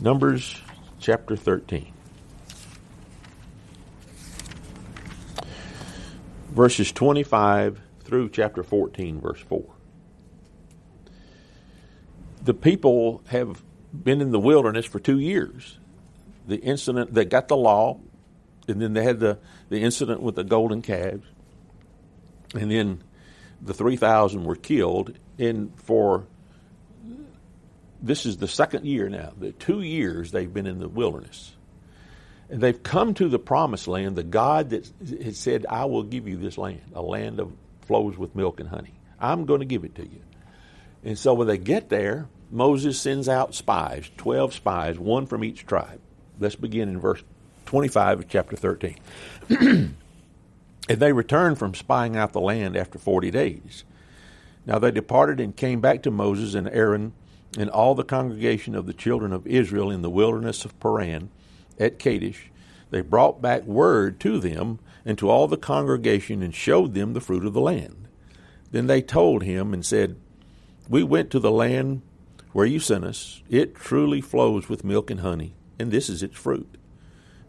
Numbers 0.00 0.60
chapter 0.98 1.36
13. 1.36 1.92
Verses 6.50 6.90
25 6.90 7.80
through 8.00 8.30
chapter 8.30 8.64
14, 8.64 9.20
verse 9.20 9.38
4. 9.42 9.64
The 12.42 12.54
people 12.54 13.22
have 13.28 13.62
been 13.92 14.20
in 14.20 14.32
the 14.32 14.40
wilderness 14.40 14.86
for 14.86 14.98
two 14.98 15.20
years. 15.20 15.78
The 16.48 16.56
incident, 16.56 17.14
they 17.14 17.24
got 17.24 17.46
the 17.46 17.56
law, 17.56 18.00
and 18.66 18.82
then 18.82 18.92
they 18.92 19.04
had 19.04 19.20
the, 19.20 19.38
the 19.68 19.78
incident 19.78 20.20
with 20.20 20.34
the 20.34 20.42
golden 20.42 20.82
calves 20.82 21.28
and 22.54 22.70
then 22.70 23.02
the 23.64 23.74
3,000 23.74 24.44
were 24.44 24.56
killed. 24.56 25.18
And 25.38 25.72
for 25.80 26.26
this 28.02 28.26
is 28.26 28.36
the 28.36 28.48
second 28.48 28.84
year 28.84 29.08
now, 29.08 29.32
the 29.36 29.52
two 29.52 29.80
years 29.80 30.30
they've 30.30 30.52
been 30.52 30.66
in 30.66 30.78
the 30.78 30.88
wilderness. 30.88 31.52
And 32.50 32.60
they've 32.60 32.80
come 32.80 33.14
to 33.14 33.28
the 33.28 33.38
promised 33.38 33.88
land, 33.88 34.16
the 34.16 34.22
God 34.22 34.70
that 34.70 34.88
has 35.22 35.38
said, 35.38 35.64
I 35.68 35.86
will 35.86 36.02
give 36.02 36.28
you 36.28 36.36
this 36.36 36.58
land, 36.58 36.82
a 36.94 37.00
land 37.00 37.40
of 37.40 37.52
flows 37.86 38.18
with 38.18 38.36
milk 38.36 38.60
and 38.60 38.68
honey. 38.68 38.94
I'm 39.18 39.46
going 39.46 39.60
to 39.60 39.66
give 39.66 39.84
it 39.84 39.94
to 39.96 40.02
you. 40.02 40.20
And 41.02 41.18
so 41.18 41.34
when 41.34 41.46
they 41.46 41.58
get 41.58 41.88
there, 41.88 42.28
Moses 42.50 43.00
sends 43.00 43.28
out 43.28 43.54
spies, 43.54 44.10
12 44.18 44.54
spies, 44.54 44.98
one 44.98 45.26
from 45.26 45.42
each 45.42 45.66
tribe. 45.66 46.00
Let's 46.38 46.56
begin 46.56 46.90
in 46.90 47.00
verse 47.00 47.22
25 47.66 48.20
of 48.20 48.28
chapter 48.28 48.56
13. 48.56 48.96
And 50.88 51.00
they 51.00 51.12
returned 51.12 51.58
from 51.58 51.74
spying 51.74 52.16
out 52.16 52.32
the 52.32 52.40
land 52.40 52.76
after 52.76 52.98
forty 52.98 53.30
days. 53.30 53.84
Now 54.66 54.78
they 54.78 54.90
departed 54.90 55.40
and 55.40 55.56
came 55.56 55.80
back 55.80 56.02
to 56.02 56.10
Moses 56.10 56.54
and 56.54 56.68
Aaron 56.68 57.12
and 57.58 57.70
all 57.70 57.94
the 57.94 58.04
congregation 58.04 58.74
of 58.74 58.86
the 58.86 58.92
children 58.92 59.32
of 59.32 59.46
Israel 59.46 59.90
in 59.90 60.02
the 60.02 60.10
wilderness 60.10 60.64
of 60.64 60.78
Paran 60.80 61.30
at 61.78 61.98
Kadesh. 61.98 62.50
They 62.90 63.00
brought 63.00 63.42
back 63.42 63.64
word 63.64 64.20
to 64.20 64.38
them 64.38 64.78
and 65.04 65.16
to 65.18 65.28
all 65.28 65.48
the 65.48 65.56
congregation 65.56 66.42
and 66.42 66.54
showed 66.54 66.94
them 66.94 67.12
the 67.12 67.20
fruit 67.20 67.44
of 67.44 67.52
the 67.52 67.60
land. 67.60 68.08
Then 68.70 68.86
they 68.86 69.02
told 69.02 69.42
him 69.42 69.72
and 69.72 69.84
said, 69.84 70.16
We 70.88 71.02
went 71.02 71.30
to 71.30 71.38
the 71.38 71.50
land 71.50 72.02
where 72.52 72.66
you 72.66 72.80
sent 72.80 73.04
us. 73.04 73.42
It 73.48 73.74
truly 73.74 74.20
flows 74.20 74.68
with 74.68 74.84
milk 74.84 75.10
and 75.10 75.20
honey, 75.20 75.54
and 75.78 75.90
this 75.90 76.08
is 76.08 76.22
its 76.22 76.36
fruit. 76.36 76.76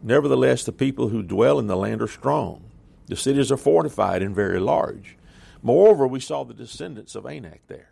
Nevertheless, 0.02 0.64
the 0.64 0.72
people 0.72 1.10
who 1.10 1.24
dwell 1.24 1.60
in 1.60 1.68
the 1.68 1.78
land 1.78 2.02
are 2.02 2.08
strong 2.08 2.64
the 3.08 3.16
cities 3.16 3.52
are 3.52 3.58
fortified 3.58 4.22
and 4.22 4.36
very 4.36 4.60
large. 4.60 5.18
Moreover, 5.62 6.08
we 6.08 6.20
saw 6.20 6.44
the 6.44 6.54
descendants 6.54 7.16
of 7.16 7.26
Anak 7.26 7.68
there. 7.68 7.90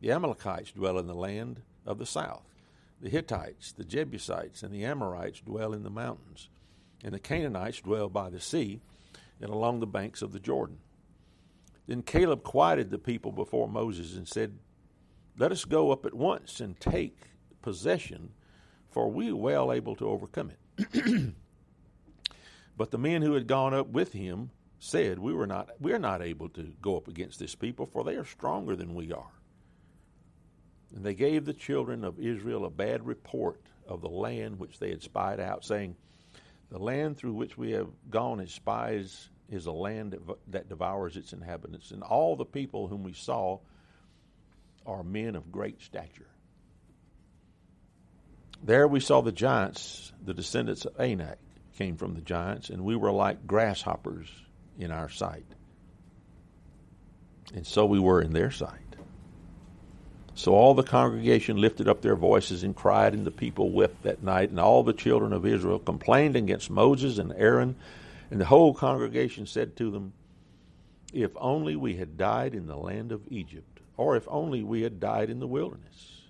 The 0.00 0.10
Amalekites 0.10 0.72
dwell 0.72 0.98
in 0.98 1.06
the 1.06 1.14
land 1.14 1.62
of 1.84 1.98
the 1.98 2.06
south. 2.06 2.42
The 3.00 3.10
Hittites, 3.10 3.72
the 3.72 3.84
Jebusites, 3.84 4.62
and 4.62 4.72
the 4.72 4.84
Amorites 4.84 5.40
dwell 5.40 5.72
in 5.72 5.82
the 5.82 5.90
mountains. 5.90 6.48
And 7.04 7.12
the 7.14 7.18
Canaanites 7.18 7.80
dwell 7.80 8.08
by 8.08 8.30
the 8.30 8.40
sea 8.40 8.80
and 9.40 9.50
along 9.50 9.80
the 9.80 9.86
banks 9.86 10.22
of 10.22 10.32
the 10.32 10.40
Jordan. 10.40 10.78
Then 11.86 12.02
Caleb 12.02 12.42
quieted 12.42 12.90
the 12.90 12.98
people 12.98 13.32
before 13.32 13.68
Moses 13.68 14.16
and 14.16 14.26
said, 14.26 14.58
Let 15.38 15.52
us 15.52 15.64
go 15.64 15.90
up 15.92 16.04
at 16.06 16.14
once 16.14 16.60
and 16.60 16.78
take 16.80 17.30
possession, 17.62 18.30
for 18.90 19.10
we 19.10 19.30
are 19.30 19.36
well 19.36 19.72
able 19.72 19.94
to 19.96 20.08
overcome 20.08 20.50
it. 20.50 21.34
But 22.76 22.90
the 22.90 22.98
men 22.98 23.22
who 23.22 23.32
had 23.34 23.46
gone 23.46 23.72
up 23.72 23.88
with 23.88 24.12
him 24.12 24.50
said, 24.78 25.18
We 25.18 25.32
were 25.32 25.46
not 25.46 25.70
we 25.80 25.92
are 25.92 25.98
not 25.98 26.22
able 26.22 26.48
to 26.50 26.72
go 26.82 26.96
up 26.96 27.08
against 27.08 27.38
this 27.38 27.54
people, 27.54 27.86
for 27.86 28.04
they 28.04 28.16
are 28.16 28.24
stronger 28.24 28.76
than 28.76 28.94
we 28.94 29.12
are. 29.12 29.32
And 30.94 31.04
they 31.04 31.14
gave 31.14 31.44
the 31.44 31.54
children 31.54 32.04
of 32.04 32.20
Israel 32.20 32.64
a 32.64 32.70
bad 32.70 33.06
report 33.06 33.60
of 33.88 34.02
the 34.02 34.08
land 34.08 34.58
which 34.58 34.78
they 34.78 34.90
had 34.90 35.02
spied 35.02 35.40
out, 35.40 35.64
saying, 35.64 35.96
The 36.70 36.78
land 36.78 37.16
through 37.16 37.32
which 37.32 37.56
we 37.56 37.72
have 37.72 37.88
gone 38.10 38.40
as 38.40 38.52
spies 38.52 39.28
is 39.48 39.66
a 39.66 39.72
land 39.72 40.18
that 40.48 40.68
devours 40.68 41.16
its 41.16 41.32
inhabitants, 41.32 41.90
and 41.92 42.02
all 42.02 42.36
the 42.36 42.44
people 42.44 42.88
whom 42.88 43.02
we 43.02 43.12
saw 43.12 43.58
are 44.84 45.02
men 45.02 45.34
of 45.34 45.50
great 45.50 45.80
stature. 45.80 46.28
There 48.62 48.88
we 48.88 49.00
saw 49.00 49.20
the 49.20 49.32
giants, 49.32 50.12
the 50.24 50.34
descendants 50.34 50.84
of 50.84 50.98
Anak 50.98 51.38
came 51.76 51.96
from 51.96 52.14
the 52.14 52.20
giants, 52.20 52.70
and 52.70 52.84
we 52.84 52.96
were 52.96 53.12
like 53.12 53.46
grasshoppers 53.46 54.28
in 54.78 54.90
our 54.90 55.08
sight. 55.08 55.46
And 57.54 57.66
so 57.66 57.86
we 57.86 58.00
were 58.00 58.20
in 58.20 58.32
their 58.32 58.50
sight. 58.50 58.80
So 60.34 60.52
all 60.52 60.74
the 60.74 60.82
congregation 60.82 61.56
lifted 61.56 61.88
up 61.88 62.02
their 62.02 62.16
voices 62.16 62.62
and 62.62 62.76
cried, 62.76 63.14
and 63.14 63.26
the 63.26 63.30
people 63.30 63.70
wept 63.70 64.02
that 64.02 64.22
night. 64.22 64.50
And 64.50 64.60
all 64.60 64.82
the 64.82 64.92
children 64.92 65.32
of 65.32 65.46
Israel 65.46 65.78
complained 65.78 66.36
against 66.36 66.68
Moses 66.68 67.18
and 67.18 67.32
Aaron. 67.32 67.76
And 68.30 68.40
the 68.40 68.44
whole 68.44 68.74
congregation 68.74 69.46
said 69.46 69.76
to 69.76 69.90
them, 69.90 70.12
If 71.12 71.30
only 71.36 71.74
we 71.76 71.96
had 71.96 72.18
died 72.18 72.54
in 72.54 72.66
the 72.66 72.76
land 72.76 73.12
of 73.12 73.22
Egypt, 73.28 73.80
or 73.96 74.16
if 74.16 74.28
only 74.28 74.62
we 74.62 74.82
had 74.82 75.00
died 75.00 75.30
in 75.30 75.38
the 75.38 75.46
wilderness. 75.46 76.22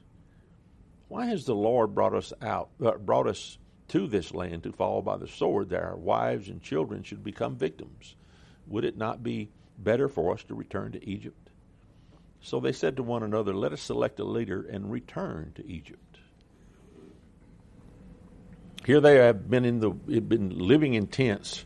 Why 1.08 1.26
has 1.26 1.44
the 1.44 1.54
Lord 1.54 1.94
brought 1.94 2.14
us 2.14 2.32
out, 2.40 2.68
uh, 2.84 2.92
brought 2.92 3.26
us 3.26 3.58
to 3.88 4.06
this 4.06 4.34
land 4.34 4.64
to 4.64 4.72
fall 4.72 5.02
by 5.02 5.16
the 5.16 5.28
sword, 5.28 5.70
that 5.70 5.82
our 5.82 5.96
wives 5.96 6.48
and 6.48 6.62
children 6.62 7.02
should 7.02 7.22
become 7.22 7.56
victims. 7.56 8.16
Would 8.66 8.84
it 8.84 8.96
not 8.96 9.22
be 9.22 9.50
better 9.78 10.08
for 10.08 10.32
us 10.32 10.42
to 10.44 10.54
return 10.54 10.92
to 10.92 11.08
Egypt? 11.08 11.50
So 12.40 12.60
they 12.60 12.72
said 12.72 12.96
to 12.96 13.02
one 13.02 13.22
another, 13.22 13.54
Let 13.54 13.72
us 13.72 13.80
select 13.80 14.20
a 14.20 14.24
leader 14.24 14.66
and 14.68 14.90
return 14.90 15.52
to 15.56 15.66
Egypt. 15.66 16.18
Here 18.84 19.00
they 19.00 19.16
have 19.16 19.50
been 19.50 19.64
in 19.64 19.80
the 19.80 19.90
been 19.90 20.56
living 20.56 20.94
in 20.94 21.08
tents 21.08 21.64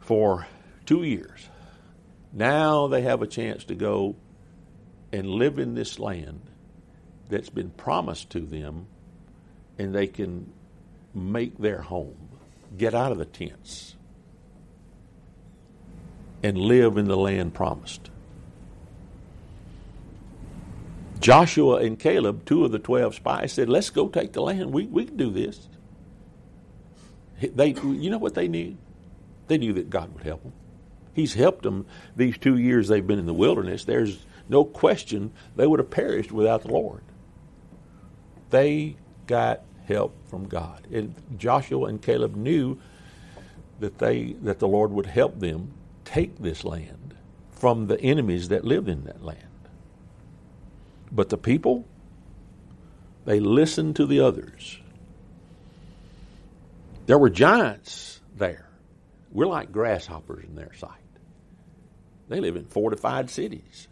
for 0.00 0.48
two 0.84 1.04
years. 1.04 1.48
Now 2.32 2.88
they 2.88 3.02
have 3.02 3.22
a 3.22 3.26
chance 3.26 3.64
to 3.64 3.76
go 3.76 4.16
and 5.12 5.26
live 5.26 5.60
in 5.60 5.74
this 5.74 6.00
land 6.00 6.40
that's 7.28 7.50
been 7.50 7.70
promised 7.70 8.30
to 8.30 8.40
them, 8.40 8.88
and 9.78 9.94
they 9.94 10.08
can 10.08 10.52
make 11.14 11.58
their 11.58 11.82
home, 11.82 12.28
get 12.76 12.94
out 12.94 13.12
of 13.12 13.18
the 13.18 13.24
tents, 13.24 13.96
and 16.42 16.56
live 16.56 16.96
in 16.96 17.06
the 17.06 17.16
land 17.16 17.54
promised. 17.54 18.10
Joshua 21.20 21.76
and 21.76 21.98
Caleb, 21.98 22.46
two 22.46 22.64
of 22.64 22.72
the 22.72 22.78
12 22.78 23.14
spies, 23.16 23.52
said, 23.52 23.68
Let's 23.68 23.90
go 23.90 24.08
take 24.08 24.32
the 24.32 24.40
land. 24.40 24.72
We, 24.72 24.86
we 24.86 25.04
can 25.04 25.16
do 25.16 25.30
this. 25.30 25.68
They, 27.40 27.68
you 27.72 28.10
know 28.10 28.18
what 28.18 28.34
they 28.34 28.48
knew? 28.48 28.76
They 29.48 29.58
knew 29.58 29.72
that 29.74 29.90
God 29.90 30.12
would 30.14 30.22
help 30.22 30.42
them. 30.42 30.52
He's 31.12 31.34
helped 31.34 31.62
them 31.62 31.86
these 32.16 32.38
two 32.38 32.56
years 32.56 32.88
they've 32.88 33.06
been 33.06 33.18
in 33.18 33.26
the 33.26 33.34
wilderness. 33.34 33.84
There's 33.84 34.24
no 34.48 34.64
question 34.64 35.32
they 35.56 35.66
would 35.66 35.78
have 35.80 35.90
perished 35.90 36.32
without 36.32 36.62
the 36.62 36.68
Lord. 36.72 37.02
They 38.50 38.96
got 39.26 39.62
help 39.90 40.14
from 40.28 40.46
God. 40.46 40.86
And 40.92 41.14
Joshua 41.38 41.86
and 41.86 42.00
Caleb 42.00 42.36
knew 42.36 42.78
that 43.80 43.98
they 43.98 44.34
that 44.42 44.58
the 44.58 44.68
Lord 44.68 44.92
would 44.92 45.06
help 45.06 45.40
them 45.40 45.72
take 46.04 46.38
this 46.38 46.64
land 46.64 47.14
from 47.50 47.86
the 47.86 48.00
enemies 48.00 48.48
that 48.48 48.64
lived 48.64 48.88
in 48.88 49.04
that 49.04 49.24
land. 49.24 49.44
But 51.12 51.28
the 51.28 51.36
people, 51.36 51.86
they 53.24 53.40
listened 53.40 53.96
to 53.96 54.06
the 54.06 54.20
others. 54.20 54.78
There 57.06 57.18
were 57.18 57.30
giants 57.30 58.20
there. 58.36 58.68
We're 59.32 59.46
like 59.46 59.72
grasshoppers 59.72 60.44
in 60.44 60.54
their 60.54 60.72
sight. 60.74 60.90
They 62.28 62.40
live 62.40 62.56
in 62.56 62.66
fortified 62.66 63.30
cities. 63.30 63.88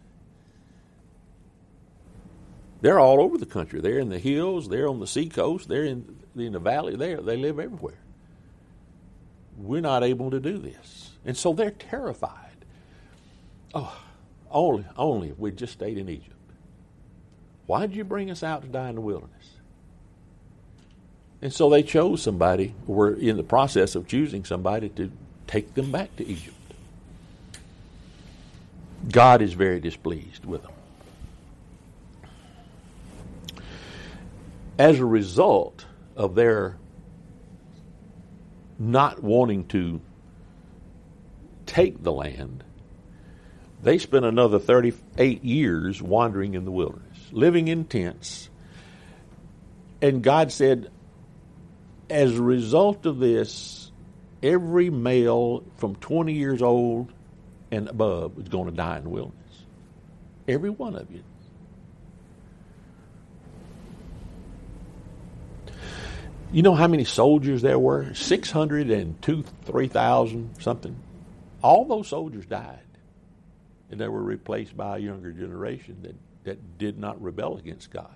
They're 2.81 2.99
all 2.99 3.21
over 3.21 3.37
the 3.37 3.45
country. 3.45 3.81
They're 3.81 3.99
in 3.99 4.09
the 4.09 4.19
hills. 4.19 4.69
They're 4.69 4.87
on 4.87 4.99
the 4.99 5.07
seacoast. 5.07 5.67
They're 5.67 5.83
in, 5.83 6.17
in 6.35 6.53
the 6.53 6.59
valley. 6.59 6.95
There, 6.95 7.17
they 7.21 7.37
live 7.37 7.59
everywhere. 7.59 7.99
We're 9.57 9.81
not 9.81 10.03
able 10.03 10.31
to 10.31 10.39
do 10.39 10.57
this, 10.57 11.11
and 11.25 11.35
so 11.35 11.51
they're 11.51 11.71
terrified. 11.71 12.65
Oh, 13.73 13.99
only, 14.49 14.85
only 14.95 15.29
if 15.29 15.37
we'd 15.37 15.57
just 15.57 15.73
stayed 15.73 15.97
in 15.97 16.07
Egypt. 16.07 16.35
Why 17.67 17.85
did 17.85 17.95
you 17.95 18.05
bring 18.05 18.31
us 18.31 18.41
out 18.41 18.61
to 18.61 18.67
die 18.69 18.89
in 18.89 18.95
the 18.95 19.01
wilderness? 19.01 19.35
And 21.41 21.53
so 21.53 21.69
they 21.69 21.83
chose 21.83 22.21
somebody, 22.21 22.73
were 22.87 23.13
in 23.13 23.37
the 23.37 23.43
process 23.43 23.95
of 23.95 24.07
choosing 24.07 24.43
somebody 24.43 24.89
to 24.89 25.11
take 25.45 25.73
them 25.73 25.91
back 25.91 26.15
to 26.17 26.25
Egypt. 26.25 26.55
God 29.11 29.41
is 29.41 29.53
very 29.53 29.79
displeased 29.79 30.45
with 30.45 30.63
them. 30.63 30.71
As 34.79 34.97
a 34.97 35.05
result 35.05 35.85
of 36.15 36.35
their 36.35 36.77
not 38.79 39.21
wanting 39.21 39.67
to 39.67 39.99
take 41.65 42.01
the 42.01 42.13
land, 42.13 42.63
they 43.83 43.97
spent 43.97 44.23
another 44.23 44.57
38 44.57 45.43
years 45.43 46.01
wandering 46.01 46.53
in 46.53 46.63
the 46.63 46.71
wilderness 46.71 47.17
living 47.31 47.67
in 47.67 47.85
tents. 47.85 48.49
And 50.01 50.23
God 50.23 50.51
said, 50.51 50.89
as 52.09 52.37
a 52.37 52.41
result 52.41 53.05
of 53.05 53.19
this, 53.19 53.91
every 54.41 54.89
male 54.89 55.63
from 55.75 55.95
20 55.95 56.33
years 56.33 56.61
old 56.61 57.11
and 57.69 57.89
above 57.89 58.39
is 58.39 58.47
going 58.47 58.69
to 58.69 58.75
die 58.75 58.97
in 58.97 59.03
the 59.03 59.09
wilderness. 59.09 59.35
Every 60.47 60.69
one 60.69 60.95
of 60.95 61.11
you. 61.11 61.21
You 66.51 66.63
know 66.63 66.75
how 66.75 66.87
many 66.87 67.03
soldiers 67.03 67.61
there 67.61 67.77
were? 67.77 68.13
602, 68.13 69.43
3,000 69.65 70.61
something. 70.61 70.95
All 71.61 71.85
those 71.85 72.07
soldiers 72.07 72.45
died. 72.45 72.79
And 73.91 73.99
they 73.99 74.07
were 74.07 74.21
replaced 74.21 74.75
by 74.75 74.97
a 74.97 74.99
younger 74.99 75.31
generation 75.31 75.97
that 76.03 76.15
that 76.43 76.77
did 76.77 76.97
not 76.97 77.21
rebel 77.21 77.57
against 77.57 77.91
God. 77.91 78.09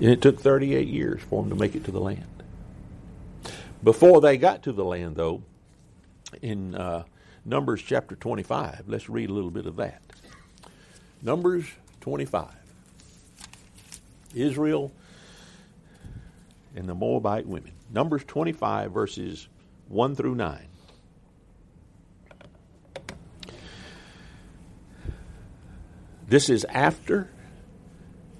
And 0.00 0.10
it 0.10 0.20
took 0.20 0.40
38 0.40 0.88
years 0.88 1.22
for 1.22 1.42
them 1.42 1.50
to 1.50 1.56
make 1.56 1.74
it 1.74 1.84
to 1.84 1.92
the 1.92 2.00
land. 2.00 2.26
Before 3.82 4.20
they 4.20 4.36
got 4.36 4.64
to 4.64 4.72
the 4.72 4.84
land, 4.84 5.14
though, 5.16 5.42
in 6.42 6.74
uh, 6.74 7.04
Numbers 7.44 7.82
chapter 7.82 8.14
25, 8.14 8.84
let's 8.86 9.08
read 9.08 9.28
a 9.28 9.32
little 9.32 9.50
bit 9.50 9.66
of 9.66 9.76
that. 9.76 10.00
Numbers 11.22 11.66
25. 12.00 12.48
Israel 14.34 14.92
and 16.74 16.88
the 16.88 16.94
Moabite 16.94 17.46
women. 17.46 17.72
Numbers 17.90 18.24
25, 18.24 18.92
verses 18.92 19.48
1 19.88 20.16
through 20.16 20.34
9. 20.34 20.66
This 26.26 26.48
is 26.48 26.64
after 26.64 27.30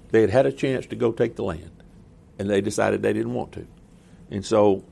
they 0.09 0.21
had 0.21 0.29
had 0.29 0.45
a 0.45 0.51
chance 0.51 0.87
to 0.87 0.95
go 0.95 1.11
take 1.11 1.35
the 1.35 1.43
land, 1.43 1.71
and 2.39 2.49
they 2.49 2.61
decided 2.61 3.01
they 3.01 3.13
didn't 3.13 3.33
want 3.33 3.51
to. 3.53 3.67
And 4.31 4.45
so, 4.45 4.83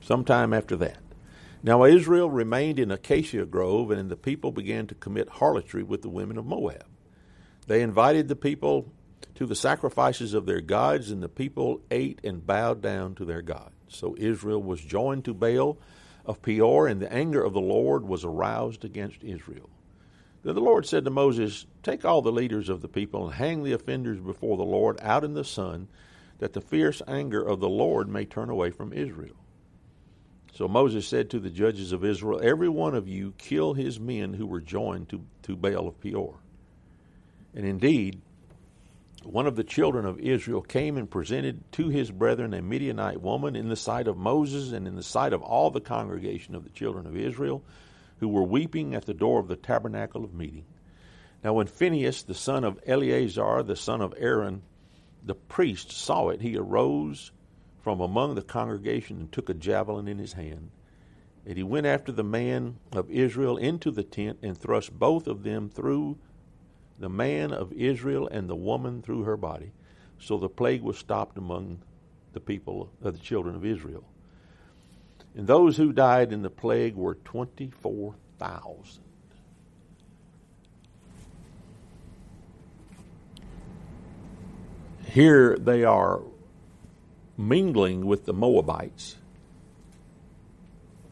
sometime 0.00 0.52
after 0.52 0.76
that. 0.76 0.98
Now 1.62 1.84
Israel 1.84 2.30
remained 2.30 2.78
in 2.78 2.90
Acacia 2.90 3.44
Grove, 3.44 3.90
and 3.90 4.08
the 4.08 4.16
people 4.16 4.52
began 4.52 4.86
to 4.86 4.94
commit 4.94 5.28
harlotry 5.28 5.82
with 5.82 6.02
the 6.02 6.08
women 6.08 6.38
of 6.38 6.46
Moab. 6.46 6.86
They 7.66 7.82
invited 7.82 8.28
the 8.28 8.36
people 8.36 8.92
to 9.34 9.44
the 9.44 9.56
sacrifices 9.56 10.34
of 10.34 10.46
their 10.46 10.60
gods, 10.60 11.10
and 11.10 11.22
the 11.22 11.28
people 11.28 11.80
ate 11.90 12.20
and 12.22 12.46
bowed 12.46 12.80
down 12.80 13.14
to 13.16 13.24
their 13.24 13.42
gods. 13.42 13.74
So 13.88 14.14
Israel 14.18 14.62
was 14.62 14.80
joined 14.80 15.24
to 15.24 15.34
Baal 15.34 15.78
of 16.24 16.42
Peor, 16.42 16.86
and 16.86 17.00
the 17.00 17.12
anger 17.12 17.42
of 17.42 17.54
the 17.54 17.60
Lord 17.60 18.06
was 18.06 18.24
aroused 18.24 18.84
against 18.84 19.24
Israel. 19.24 19.68
Then 20.44 20.54
the 20.54 20.60
Lord 20.60 20.86
said 20.86 21.04
to 21.04 21.10
Moses, 21.10 21.66
Take 21.82 22.04
all 22.04 22.22
the 22.22 22.30
leaders 22.30 22.68
of 22.68 22.82
the 22.82 22.88
people 22.88 23.26
and 23.26 23.34
hang 23.34 23.64
the 23.64 23.72
offenders 23.72 24.20
before 24.20 24.56
the 24.56 24.62
Lord 24.62 24.98
out 25.02 25.24
in 25.24 25.34
the 25.34 25.44
sun, 25.44 25.88
that 26.38 26.52
the 26.52 26.60
fierce 26.60 27.02
anger 27.08 27.42
of 27.42 27.58
the 27.58 27.68
Lord 27.68 28.08
may 28.08 28.24
turn 28.24 28.48
away 28.48 28.70
from 28.70 28.92
Israel. 28.92 29.34
So 30.58 30.66
Moses 30.66 31.06
said 31.06 31.30
to 31.30 31.38
the 31.38 31.50
judges 31.50 31.92
of 31.92 32.04
Israel, 32.04 32.40
Every 32.42 32.68
one 32.68 32.96
of 32.96 33.06
you 33.06 33.32
kill 33.38 33.74
his 33.74 34.00
men 34.00 34.32
who 34.32 34.44
were 34.44 34.60
joined 34.60 35.08
to, 35.10 35.24
to 35.42 35.54
Baal 35.54 35.86
of 35.86 36.00
Peor. 36.00 36.34
And 37.54 37.64
indeed, 37.64 38.20
one 39.22 39.46
of 39.46 39.54
the 39.54 39.62
children 39.62 40.04
of 40.04 40.18
Israel 40.18 40.60
came 40.60 40.96
and 40.96 41.08
presented 41.08 41.62
to 41.74 41.90
his 41.90 42.10
brethren 42.10 42.54
a 42.54 42.60
Midianite 42.60 43.22
woman 43.22 43.54
in 43.54 43.68
the 43.68 43.76
sight 43.76 44.08
of 44.08 44.16
Moses 44.16 44.72
and 44.72 44.88
in 44.88 44.96
the 44.96 45.02
sight 45.04 45.32
of 45.32 45.42
all 45.42 45.70
the 45.70 45.80
congregation 45.80 46.56
of 46.56 46.64
the 46.64 46.70
children 46.70 47.06
of 47.06 47.16
Israel, 47.16 47.62
who 48.18 48.26
were 48.26 48.42
weeping 48.42 48.96
at 48.96 49.06
the 49.06 49.14
door 49.14 49.38
of 49.38 49.46
the 49.46 49.54
tabernacle 49.54 50.24
of 50.24 50.34
meeting. 50.34 50.64
Now, 51.44 51.52
when 51.52 51.68
Phinehas, 51.68 52.24
the 52.24 52.34
son 52.34 52.64
of 52.64 52.80
Eleazar, 52.84 53.62
the 53.62 53.76
son 53.76 54.00
of 54.00 54.12
Aaron, 54.18 54.62
the 55.22 55.36
priest, 55.36 55.92
saw 55.92 56.30
it, 56.30 56.40
he 56.40 56.56
arose 56.56 57.30
from 57.82 58.00
among 58.00 58.34
the 58.34 58.42
congregation 58.42 59.18
and 59.18 59.32
took 59.32 59.48
a 59.48 59.54
javelin 59.54 60.08
in 60.08 60.18
his 60.18 60.34
hand. 60.34 60.70
And 61.46 61.56
he 61.56 61.62
went 61.62 61.86
after 61.86 62.12
the 62.12 62.24
man 62.24 62.76
of 62.92 63.10
Israel 63.10 63.56
into 63.56 63.90
the 63.90 64.02
tent 64.02 64.38
and 64.42 64.56
thrust 64.56 64.98
both 64.98 65.26
of 65.26 65.44
them 65.44 65.70
through 65.70 66.18
the 66.98 67.08
man 67.08 67.52
of 67.52 67.72
Israel 67.72 68.28
and 68.28 68.48
the 68.48 68.56
woman 68.56 69.00
through 69.02 69.22
her 69.22 69.36
body. 69.36 69.72
So 70.18 70.36
the 70.36 70.48
plague 70.48 70.82
was 70.82 70.98
stopped 70.98 71.38
among 71.38 71.78
the 72.32 72.40
people 72.40 72.90
of 73.02 73.14
the 73.14 73.20
children 73.20 73.54
of 73.54 73.64
Israel. 73.64 74.04
And 75.34 75.46
those 75.46 75.76
who 75.76 75.92
died 75.92 76.32
in 76.32 76.42
the 76.42 76.50
plague 76.50 76.96
were 76.96 77.14
24,000. 77.14 79.02
Here 85.06 85.56
they 85.56 85.84
are 85.84 86.20
mingling 87.38 88.04
with 88.04 88.26
the 88.26 88.32
Moabites, 88.34 89.16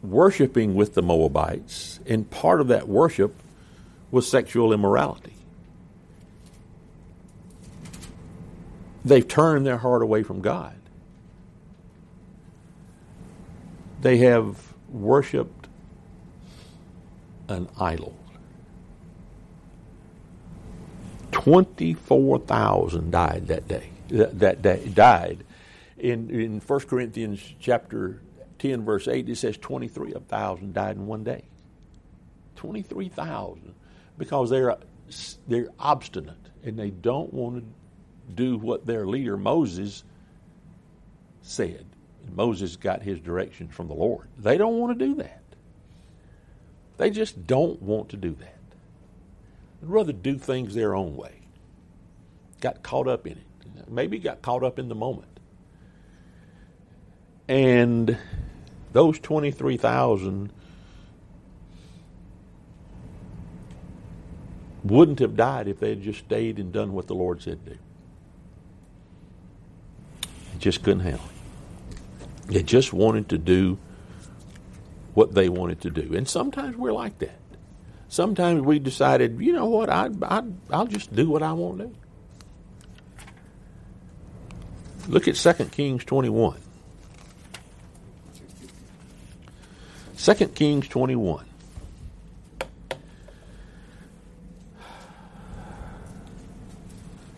worshiping 0.03 0.75
with 0.75 0.95
the 0.95 1.03
Moabites, 1.03 2.01
and 2.05 2.29
part 2.29 2.61
of 2.61 2.69
that 2.69 2.89
worship 2.89 3.35
was 4.11 4.29
sexual 4.29 4.73
immorality. 4.73 5.33
They've 9.05 9.27
turned 9.27 9.65
their 9.65 9.79
heart 9.79 10.03
away 10.03 10.25
from 10.25 10.41
God. 10.41 10.75
They 14.03 14.19
have 14.19 14.75
worshiped 14.89 15.69
an 17.49 17.69
idol. 17.79 18.15
24,000 21.31 23.11
died 23.13 23.47
that 23.47 23.69
day. 23.69 23.91
that, 24.09 24.39
that, 24.41 24.63
that 24.65 24.95
died. 24.95 25.45
In, 25.99 26.31
in 26.31 26.61
1 26.61 26.81
Corinthians 26.81 27.55
chapter 27.59 28.21
10, 28.59 28.85
verse 28.85 29.09
8, 29.09 29.29
it 29.29 29.37
says 29.37 29.57
23,000 29.57 30.75
died 30.75 30.97
in 30.97 31.07
one 31.07 31.25
day. 31.25 31.45
23,000 32.57 33.75
because 34.19 34.51
they're, 34.51 34.77
they're 35.47 35.69
obstinate 35.79 36.37
and 36.65 36.79
they 36.79 36.91
don't 36.91 37.33
want 37.33 37.57
to 37.59 38.35
do 38.35 38.59
what 38.59 38.87
their 38.87 39.07
leader 39.07 39.37
Moses 39.37 40.05
said. 41.43 41.87
Moses 42.35 42.77
got 42.77 43.03
his 43.03 43.21
directions 43.21 43.75
from 43.75 43.89
the 43.89 43.95
Lord. 43.95 44.29
They 44.39 44.59
don't 44.59 44.79
want 44.79 44.99
to 44.99 45.07
do 45.07 45.15
that. 45.17 45.43
They 46.97 47.11
just 47.11 47.47
don't 47.47 47.81
want 47.81 48.09
to 48.11 48.17
do 48.17 48.35
that. 48.41 48.59
They'd 49.81 49.89
rather 49.89 50.13
do 50.13 50.39
things 50.39 50.75
their 50.75 50.95
own 50.95 51.17
way. 51.17 51.43
Got 52.61 52.83
caught 52.83 53.07
up 53.07 53.27
in 53.27 53.35
it. 53.35 53.89
Maybe 53.89 54.19
got 54.19 54.43
caught 54.43 54.65
up 54.65 54.79
in 54.79 54.89
the 54.89 54.95
moment. 54.95 55.36
And 57.49 58.19
those 58.93 59.19
23,000 59.21 60.53
wouldn't 64.85 65.19
have 65.19 65.37
died 65.37 65.69
if 65.69 65.81
they 65.81 65.91
had 65.91 66.03
just 66.03 66.21
stayed 66.21 66.59
and 66.59 66.73
done 66.73 66.93
what 66.93 67.07
the 67.07 67.15
Lord 67.15 67.43
said 67.43 67.65
to 67.65 67.73
do. 67.73 67.79
They 70.23 70.59
just 70.59 70.83
couldn't 70.83 71.01
handle 71.01 71.25
it. 71.25 72.53
They 72.53 72.63
just 72.63 72.93
wanted 72.93 73.29
to 73.31 73.39
do 73.39 73.79
what 75.15 75.35
they 75.35 75.49
wanted 75.49 75.81
to 75.83 75.91
do. 75.91 76.15
And 76.15 76.29
sometimes 76.29 76.77
we're 76.77 76.93
like 76.93 77.19
that. 77.19 77.39
Sometimes 78.09 78.63
we 78.63 78.79
decided, 78.79 79.41
you 79.41 79.53
know 79.53 79.67
what, 79.67 79.91
I, 79.91 80.11
I, 80.23 80.43
I'll 80.71 80.87
just 80.87 81.15
do 81.15 81.29
what 81.29 81.43
I 81.43 81.53
want 81.53 81.79
to 81.79 81.87
do. 81.87 81.95
Look 85.09 85.27
at 85.29 85.35
2 85.35 85.53
Kings 85.67 86.05
21. 86.05 86.59
2 90.27 90.49
Kings 90.49 90.89
21. 90.89 91.45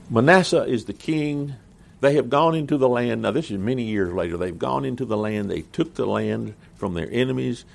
Manasseh 0.09 0.63
is 0.63 0.87
the 0.87 0.95
king. 0.95 1.55
They 2.01 2.15
have 2.15 2.31
gone 2.31 2.55
into 2.55 2.79
the 2.79 2.89
land. 2.89 3.21
Now, 3.21 3.31
this 3.33 3.51
is 3.51 3.59
many 3.59 3.83
years 3.83 4.11
later. 4.15 4.39
They've 4.39 4.59
gone 4.59 4.87
into 4.87 5.05
the 5.05 5.19
land. 5.19 5.51
They 5.51 5.61
took 5.61 5.97
the 5.97 6.07
land 6.07 6.55
from 6.77 6.95
their 6.95 7.11
enemies. 7.13 7.67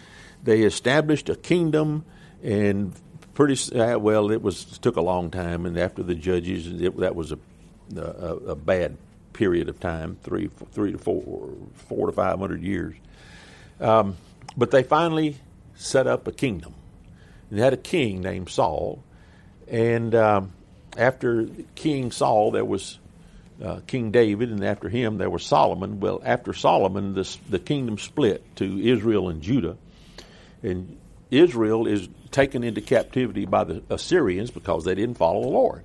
They 0.43 0.63
established 0.63 1.29
a 1.29 1.35
kingdom, 1.35 2.05
and 2.41 2.91
pretty 3.35 3.79
uh, 3.79 3.99
well, 3.99 4.31
it 4.31 4.41
was 4.41 4.63
took 4.79 4.95
a 4.95 5.01
long 5.01 5.29
time. 5.29 5.67
And 5.67 5.77
after 5.77 6.01
the 6.01 6.15
judges, 6.15 6.65
it, 6.81 6.97
that 6.97 7.15
was 7.15 7.31
a, 7.31 7.37
a, 7.95 8.01
a 8.47 8.55
bad 8.55 8.97
period 9.33 9.69
of 9.69 9.79
time 9.79 10.17
three 10.23 10.49
three 10.71 10.91
to 10.91 10.97
four 10.97 11.49
four 11.87 12.07
to 12.07 12.13
five 12.13 12.39
hundred 12.39 12.63
years. 12.63 12.95
Um, 13.79 14.17
but 14.57 14.71
they 14.71 14.83
finally 14.83 15.37
set 15.75 16.07
up 16.07 16.27
a 16.27 16.31
kingdom. 16.31 16.73
They 17.51 17.61
had 17.61 17.73
a 17.73 17.77
king 17.77 18.21
named 18.21 18.49
Saul, 18.49 19.03
and 19.67 20.13
um, 20.15 20.53
after 20.97 21.47
King 21.75 22.11
Saul, 22.11 22.51
there 22.51 22.65
was 22.65 22.99
uh, 23.63 23.81
King 23.87 24.11
David, 24.11 24.49
and 24.49 24.63
after 24.63 24.89
him 24.89 25.17
there 25.17 25.29
was 25.29 25.45
Solomon. 25.45 25.99
Well, 25.99 26.21
after 26.23 26.53
Solomon, 26.53 27.13
this, 27.13 27.35
the 27.49 27.59
kingdom 27.59 27.97
split 27.97 28.43
to 28.57 28.79
Israel 28.79 29.29
and 29.29 29.41
Judah, 29.41 29.77
and 30.61 30.97
Israel 31.29 31.87
is 31.87 32.09
taken 32.31 32.63
into 32.63 32.81
captivity 32.81 33.45
by 33.45 33.63
the 33.63 33.83
Assyrians 33.89 34.51
because 34.51 34.83
they 34.83 34.95
didn't 34.95 35.17
follow 35.17 35.41
the 35.41 35.49
Lord. 35.49 35.83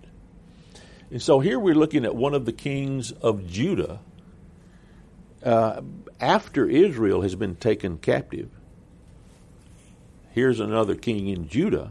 And 1.10 1.22
so 1.22 1.40
here 1.40 1.58
we're 1.58 1.74
looking 1.74 2.04
at 2.04 2.14
one 2.14 2.34
of 2.34 2.44
the 2.44 2.52
kings 2.52 3.12
of 3.12 3.46
Judah 3.48 4.00
uh, 5.42 5.80
after 6.20 6.68
Israel 6.68 7.22
has 7.22 7.34
been 7.34 7.56
taken 7.56 7.98
captive. 7.98 8.50
Here's 10.38 10.60
another 10.60 10.94
king 10.94 11.26
in 11.26 11.48
Judah. 11.48 11.90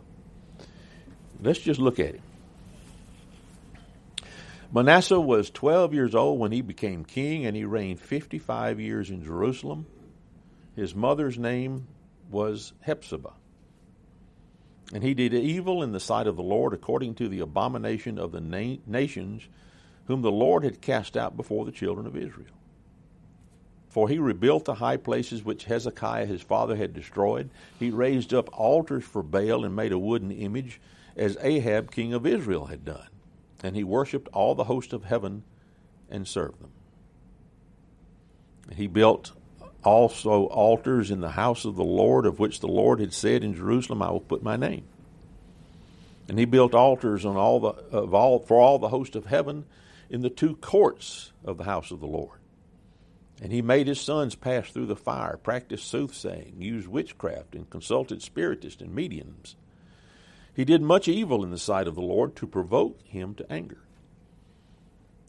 Let's 1.44 1.60
just 1.60 1.82
look 1.82 2.00
at 2.00 2.16
him. 2.16 2.22
Manasseh 4.72 5.20
was 5.20 5.50
12 5.50 5.94
years 5.94 6.16
old 6.16 6.40
when 6.40 6.54
he 6.54 6.62
became 6.62 7.04
king, 7.04 7.46
and 7.46 7.58
he 7.58 7.66
reigned 7.66 8.00
55 8.00 8.80
years 8.80 9.10
in 9.10 9.22
Jerusalem. 9.22 9.86
His 10.78 10.96
mother's 10.96 11.38
name 11.38 11.88
was 12.32 12.72
Hephzibah. 12.80 13.34
And 14.94 15.04
he 15.04 15.14
did 15.14 15.34
evil 15.34 15.84
in 15.84 15.92
the 15.92 16.00
sight 16.00 16.26
of 16.26 16.38
the 16.38 16.42
Lord 16.42 16.72
according 16.72 17.16
to 17.16 17.28
the 17.28 17.42
abomination 17.42 18.18
of 18.18 18.32
the 18.32 18.40
na- 18.40 18.78
nations 18.86 19.46
whom 20.06 20.22
the 20.22 20.32
Lord 20.32 20.64
had 20.64 20.80
cast 20.80 21.18
out 21.18 21.36
before 21.36 21.66
the 21.66 21.74
children 21.74 22.08
of 22.08 22.16
Israel. 22.16 22.57
For 23.98 24.08
he 24.08 24.20
rebuilt 24.20 24.66
the 24.66 24.76
high 24.76 24.98
places 24.98 25.44
which 25.44 25.64
Hezekiah 25.64 26.28
his 26.28 26.44
father 26.44 26.76
had 26.76 26.94
destroyed. 26.94 27.50
He 27.80 27.90
raised 27.90 28.32
up 28.32 28.48
altars 28.54 29.04
for 29.04 29.24
Baal 29.24 29.66
and 29.66 29.76
made 29.76 29.92
a 29.92 29.98
wooden 29.98 30.30
image, 30.30 30.80
as 31.16 31.36
Ahab 31.42 31.90
king 31.90 32.14
of 32.14 32.28
Israel 32.28 32.66
had 32.66 32.86
done 32.86 33.08
and 33.64 33.76
he 33.76 33.84
worshipped 33.84 34.28
all 34.34 34.56
the 34.56 34.66
host 34.66 34.94
of 34.94 35.04
heaven 35.04 35.44
and 36.10 36.28
served 36.28 36.62
them. 36.62 36.72
He 38.76 38.88
built 38.88 39.32
also 39.84 40.46
altars 40.46 41.12
in 41.12 41.22
the 41.22 41.32
house 41.32 41.66
of 41.66 41.76
the 41.76 41.84
Lord, 41.84 42.26
of 42.26 42.40
which 42.40 42.60
the 42.60 42.68
Lord 42.68 43.00
had 43.00 43.14
said 43.14 43.44
in 43.44 43.56
Jerusalem, 43.56 44.02
I 44.02 44.12
will 44.12 44.20
put 44.20 44.44
my 44.44 44.58
name. 44.58 44.84
And 46.28 46.38
he 46.38 46.46
built 46.46 46.76
altars 46.76 47.26
on 47.26 47.38
all 47.38 47.60
the 47.60 47.70
of 47.70 48.14
all 48.14 48.40
for 48.40 48.60
all 48.60 48.80
the 48.80 48.90
host 48.90 49.16
of 49.16 49.26
heaven 49.26 49.66
in 50.10 50.22
the 50.22 50.30
two 50.30 50.58
courts 50.58 51.32
of 51.46 51.58
the 51.58 51.64
house 51.64 51.92
of 51.92 52.02
the 52.02 52.08
Lord. 52.08 52.37
And 53.42 53.52
he 53.52 53.62
made 53.62 53.88
his 53.88 54.02
sons 54.02 54.36
pass 54.36 54.70
through 54.70 54.88
the 54.88 54.96
fire, 54.96 55.38
practiced 55.38 55.88
soothsaying, 55.88 56.56
used 56.60 56.88
witchcraft, 56.88 57.54
and 57.54 57.70
consulted 57.70 58.22
spiritists 58.22 58.82
and 58.82 58.94
mediums. 58.94 59.56
He 60.56 60.66
did 60.66 60.82
much 60.82 61.08
evil 61.08 61.44
in 61.44 61.52
the 61.52 61.60
sight 61.60 61.88
of 61.88 61.94
the 61.94 62.02
Lord 62.02 62.36
to 62.38 62.48
provoke 62.48 63.00
him 63.04 63.36
to 63.36 63.52
anger. 63.52 63.84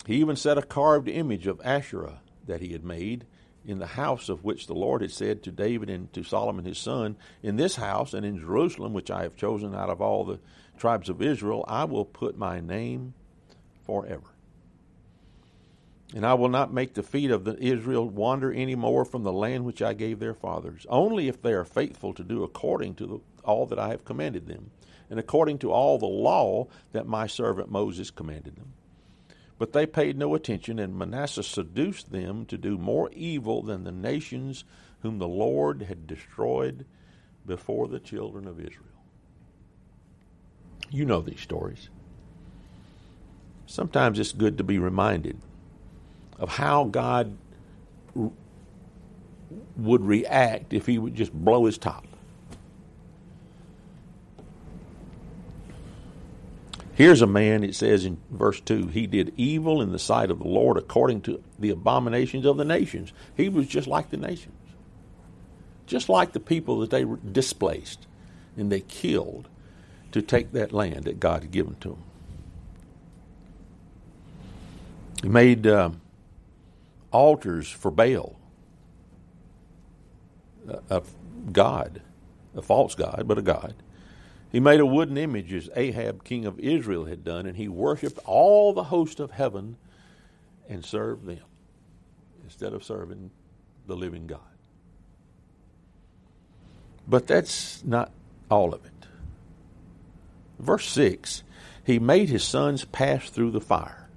He 0.07 0.17
even 0.17 0.37
set 0.37 0.57
a 0.57 0.63
carved 0.63 1.07
image 1.07 1.47
of 1.47 1.61
Asherah 1.63 2.21
that 2.47 2.63
he 2.63 2.73
had 2.73 2.83
made 2.83 3.27
in 3.67 3.79
the 3.79 3.87
house 3.87 4.31
of 4.31 4.43
which 4.43 4.67
the 4.67 4.75
Lord 4.75 5.03
had 5.03 5.11
said 5.11 5.43
to 5.43 5.53
David 5.53 5.91
and 5.91 6.11
to 6.15 6.23
Solomon 6.23 6.65
his 6.65 6.79
son, 6.79 7.17
In 7.43 7.57
this 7.57 7.77
house 7.77 8.15
and 8.15 8.25
in 8.25 8.39
Jerusalem, 8.39 8.95
which 8.95 9.11
I 9.11 9.25
have 9.25 9.37
chosen 9.37 9.75
out 9.75 9.91
of 9.91 10.01
all 10.01 10.25
the 10.25 10.41
tribes 10.79 11.11
of 11.11 11.21
Israel, 11.21 11.63
I 11.69 11.85
will 11.85 12.07
put 12.07 12.39
my 12.39 12.61
name 12.61 13.13
forever. 13.85 14.31
And 16.15 16.25
I 16.25 16.35
will 16.35 16.49
not 16.49 16.73
make 16.73 16.95
the 16.95 17.03
feet 17.03 17.31
of 17.31 17.45
the 17.45 17.63
Israel 17.63 18.09
wander 18.09 18.51
any 18.53 18.75
more 18.75 19.05
from 19.05 19.25
the 19.25 19.33
land 19.33 19.65
which 19.65 19.83
I 19.83 19.93
gave 19.93 20.19
their 20.19 20.35
fathers, 20.35 20.87
only 20.89 21.29
if 21.29 21.43
they 21.43 21.53
are 21.53 21.65
faithful 21.65 22.15
to 22.15 22.25
do 22.25 22.45
according 22.45 22.95
to 22.97 23.07
the, 23.07 23.21
all 23.45 23.67
that 23.67 23.79
I 23.79 23.91
have 23.91 24.07
commanded 24.07 24.47
them 24.47 24.71
and 25.11 25.19
according 25.19 25.59
to 25.59 25.73
all 25.73 25.99
the 25.99 26.07
law 26.07 26.67
that 26.93 27.07
my 27.07 27.27
servant 27.27 27.71
Moses 27.71 28.11
commanded 28.11 28.57
them. 28.57 28.73
But 29.59 29.73
they 29.73 29.87
paid 29.87 30.17
no 30.17 30.35
attention, 30.35 30.79
and 30.79 30.97
Manasseh 30.97 31.43
seduced 31.43 32.13
them 32.13 32.45
to 32.47 32.57
do 32.57 32.79
more 32.79 33.11
evil 33.13 33.63
than 33.63 33.85
the 33.85 33.93
nations 33.93 34.65
whom 35.03 35.19
the 35.19 35.29
Lord 35.29 35.83
had 35.83 36.07
destroyed 36.07 36.87
before 37.45 37.89
the 37.89 37.99
children 37.99 38.47
of 38.47 38.61
Israel. 38.61 38.85
You 40.91 41.05
know 41.05 41.21
these 41.21 41.41
stories. 41.41 41.89
Sometimes 43.67 44.19
it's 44.19 44.33
good 44.33 44.59
to 44.59 44.65
be 44.65 44.79
reminded 44.79 45.39
of 46.39 46.51
how 46.51 46.85
God 46.85 47.37
would 49.77 50.05
react 50.05 50.73
if 50.73 50.87
he 50.87 50.99
would 50.99 51.15
just 51.15 51.33
blow 51.33 51.67
his 51.67 51.79
top. 51.79 52.05
Here's 56.95 57.23
a 57.23 57.29
man, 57.29 57.63
it 57.63 57.77
says 57.77 58.05
in 58.05 58.19
verse 58.29 58.61
2, 58.61 58.89
he 58.89 59.07
did 59.07 59.33
evil 59.37 59.81
in 59.81 59.93
the 59.93 60.01
sight 60.01 60.33
of 60.33 60.41
the 60.41 60.49
Lord 60.49 60.77
according 60.77 61.21
to 61.23 61.43
the 61.57 61.71
abominations 61.71 62.45
of 62.45 62.57
the 62.57 62.65
nations. 62.65 63.13
He 63.37 63.49
was 63.49 63.69
just 63.69 63.87
like 63.87 64.11
the 64.11 64.17
nations, 64.17 64.59
just 65.87 66.09
like 66.09 66.33
the 66.33 66.41
people 66.41 66.81
that 66.81 66.91
they 66.91 67.05
displaced 67.31 68.09
and 68.57 68.73
they 68.73 68.81
killed 68.81 69.49
to 70.11 70.21
take 70.21 70.51
that 70.53 70.73
land 70.73 71.05
that 71.05 71.21
God 71.21 71.43
had 71.43 71.53
given 71.53 71.77
to 71.77 71.91
them. 71.91 72.03
He 75.23 75.29
made 75.29 75.69
uh, 75.69 75.91
altars 77.11 77.71
for 77.71 77.91
Baal, 77.91 78.39
a, 80.69 80.81
a 80.91 81.03
God, 81.53 82.03
a 82.55 82.63
false 82.63 82.95
God, 82.95 83.25
but 83.27 83.39
a 83.39 83.43
God. 83.43 83.75
He 84.51 84.61
made 84.61 84.81
a 84.81 84.87
wooden 84.87 85.19
image 85.19 85.53
as 85.53 85.69
Ahab, 85.77 86.25
king 86.25 86.47
of 86.47 86.59
Israel, 86.59 87.05
had 87.05 87.23
done, 87.23 87.47
and 87.47 87.57
he 87.57 87.69
worshiped 87.69 88.19
all 88.25 88.73
the 88.73 88.85
host 88.85 89.21
of 89.21 89.31
heaven 89.31 89.77
and 90.69 90.85
served 90.85 91.27
them 91.27 91.45
instead 92.45 92.73
of 92.73 92.83
serving 92.83 93.31
the 93.87 93.97
living 93.97 94.27
God. 94.27 94.41
But 97.07 97.27
that's 97.27 97.83
not 97.85 98.11
all 98.51 98.75
of 98.75 98.85
it. 98.85 98.93
Verse 100.59 100.89
6 100.91 101.43
He 101.85 101.99
made 101.99 102.29
his 102.29 102.45
sons 102.45 102.85
pass 102.85 103.29
through 103.29 103.51
the 103.51 103.61
fire. 103.61 104.08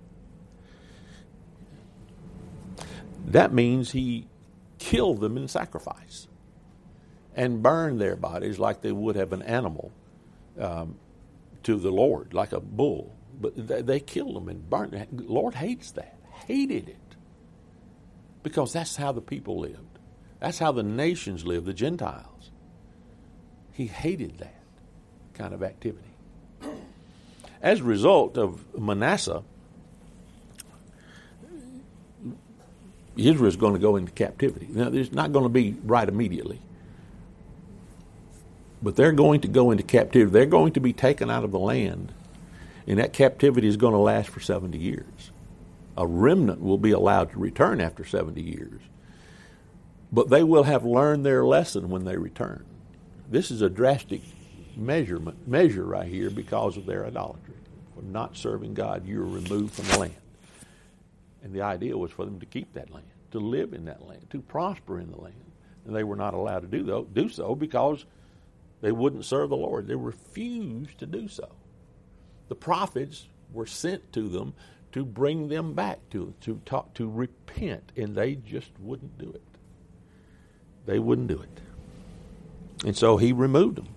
That 3.34 3.54
means 3.54 3.92
he 3.92 4.28
killed 4.80 5.22
them 5.22 5.38
in 5.38 5.48
sacrifice 5.48 6.28
and 7.36 7.62
burned 7.62 8.02
their 8.02 8.16
bodies 8.16 8.60
like 8.60 8.82
they 8.82 8.92
would 8.92 9.16
have 9.16 9.32
an 9.34 9.42
animal 9.44 9.92
um, 10.60 10.98
to 11.64 11.78
the 11.78 11.92
Lord, 11.92 12.34
like 12.34 12.52
a 12.52 12.60
bull. 12.60 13.16
But 13.40 13.54
they, 13.88 14.00
killed 14.00 14.36
them 14.36 14.50
and 14.50 14.70
burned. 14.70 15.08
The 15.12 15.24
Lord 15.24 15.56
hates 15.56 15.92
that, 15.92 16.20
hated 16.48 16.90
it, 16.90 17.16
because 18.44 18.74
that's 18.74 18.96
how 18.96 19.12
the 19.12 19.22
people 19.22 19.60
lived. 19.60 20.00
That's 20.40 20.60
how 20.60 20.72
the 20.72 20.84
nations 20.84 21.46
lived, 21.46 21.66
the 21.66 21.74
Gentiles. 21.74 22.52
He 23.72 23.88
hated 23.88 24.40
that 24.40 24.62
kind 25.34 25.54
of 25.54 25.64
activity. 25.64 26.08
As 27.62 27.80
a 27.80 27.84
result 27.84 28.38
of 28.38 28.78
Manasseh, 28.78 29.44
Israel 33.18 33.48
is 33.48 33.56
going 33.56 33.74
to 33.74 33.80
go 33.80 33.96
into 33.96 34.12
captivity. 34.12 34.68
Now, 34.70 34.88
it's 34.88 35.12
not 35.12 35.32
going 35.32 35.44
to 35.44 35.50
be 35.50 35.76
right 35.84 36.08
immediately. 36.08 36.60
But 38.82 38.96
they're 38.96 39.12
going 39.12 39.42
to 39.42 39.48
go 39.48 39.72
into 39.72 39.84
captivity. 39.84 40.32
They're 40.32 40.46
going 40.46 40.74
to 40.74 40.80
be 40.80 40.94
taken 40.94 41.30
out 41.30 41.44
of 41.44 41.52
the 41.52 41.60
land, 41.60 42.14
and 42.88 43.00
that 43.00 43.14
captivity 43.14 43.68
is 43.68 43.78
going 43.78 43.94
to 43.94 44.00
last 44.00 44.30
for 44.30 44.40
70 44.40 44.78
years. 44.78 45.32
A 45.98 46.08
remnant 46.08 46.62
will 46.62 46.78
be 46.78 46.92
allowed 46.92 47.32
to 47.32 47.40
return 47.40 47.82
after 47.82 48.06
70 48.06 48.42
years. 48.42 48.82
But 50.12 50.30
they 50.30 50.44
will 50.44 50.64
have 50.64 50.84
learned 50.84 51.26
their 51.26 51.46
lesson 51.46 51.90
when 51.90 52.06
they 52.06 52.18
return. 52.18 52.66
This 53.30 53.52
is 53.52 53.62
a 53.62 53.70
drastic 53.70 54.22
measurement 54.76 55.48
measure 55.48 55.86
right 55.86 56.08
here 56.08 56.30
because 56.30 56.76
of 56.78 56.86
their 56.86 57.06
idolatry. 57.06 57.56
For 57.96 58.02
not 58.02 58.36
serving 58.36 58.74
God, 58.74 59.06
you're 59.06 59.24
removed 59.24 59.74
from 59.74 59.86
the 59.86 60.00
land. 60.00 60.21
And 61.44 61.54
the 61.54 61.62
idea 61.62 61.98
was 61.98 62.12
for 62.12 62.26
them 62.26 62.40
to 62.40 62.46
keep 62.46 62.74
that 62.74 62.92
land, 62.92 63.08
to 63.32 63.40
live 63.40 63.74
in 63.74 63.86
that 63.86 64.08
land, 64.08 64.30
to 64.32 64.42
prosper 64.42 65.00
in 65.00 65.12
the 65.12 65.20
land. 65.20 65.36
And 65.86 65.96
they 65.96 66.04
were 66.04 66.16
not 66.16 66.34
allowed 66.34 66.62
to 66.62 66.68
do, 66.68 66.84
though, 66.84 67.04
do 67.04 67.30
so 67.30 67.56
because 67.56 68.06
they 68.82 68.92
wouldn't 68.92 69.26
serve 69.26 69.50
the 69.50 69.58
Lord. 69.58 69.88
They 69.88 69.96
refused 69.96 71.00
to 71.00 71.06
do 71.06 71.28
so. 71.28 71.50
The 72.50 72.56
prophets 72.56 73.28
were 73.52 73.66
sent 73.66 74.14
to 74.14 74.28
them 74.30 74.54
to 74.92 75.06
bring 75.06 75.48
them 75.48 75.74
back 75.74 76.00
to 76.12 76.34
to 76.42 76.60
talk 76.66 76.94
to 76.96 77.10
repent, 77.10 77.92
and 77.96 78.16
they 78.16 78.36
just 78.36 78.72
wouldn't 78.80 79.18
do 79.18 79.30
it. 79.30 79.42
They 80.86 81.00
wouldn't 81.00 81.28
do 81.28 81.42
it. 81.42 81.62
And 82.86 82.98
so 82.98 83.18
he 83.18 83.32
removed 83.32 83.78
them. 83.78 83.88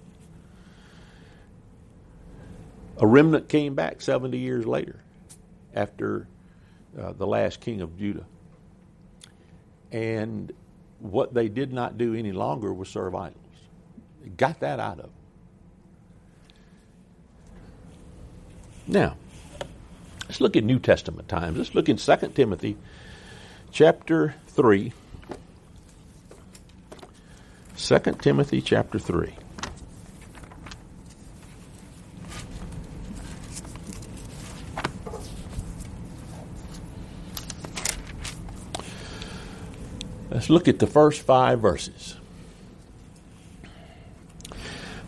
A 2.98 3.06
remnant 3.06 3.48
came 3.48 3.74
back 3.74 4.00
70 4.00 4.38
years 4.38 4.66
later 4.66 5.00
after 5.74 6.28
uh, 6.98 7.12
the 7.12 7.26
last 7.26 7.60
king 7.60 7.80
of 7.80 7.98
Judah. 7.98 8.24
And 9.92 10.52
what 11.00 11.34
they 11.34 11.48
did 11.48 11.72
not 11.72 11.98
do 11.98 12.14
any 12.14 12.32
longer 12.32 12.72
was 12.72 12.88
serve 12.88 13.14
idols. 13.14 13.38
Got 14.36 14.60
that 14.60 14.80
out 14.80 14.98
of 14.98 15.04
them. 15.04 15.10
Now, 18.86 19.16
let's 20.28 20.40
look 20.40 20.56
at 20.56 20.64
New 20.64 20.78
Testament 20.78 21.28
times. 21.28 21.58
Let's 21.58 21.74
look 21.74 21.88
in 21.88 21.96
2 21.96 22.16
Timothy 22.34 22.76
chapter 23.72 24.34
3. 24.48 24.92
2 27.76 27.98
Timothy 28.20 28.60
chapter 28.60 28.98
3. 28.98 29.34
Let's 40.44 40.50
look 40.50 40.68
at 40.68 40.78
the 40.78 40.86
first 40.86 41.22
five 41.22 41.62
verses. 41.62 42.18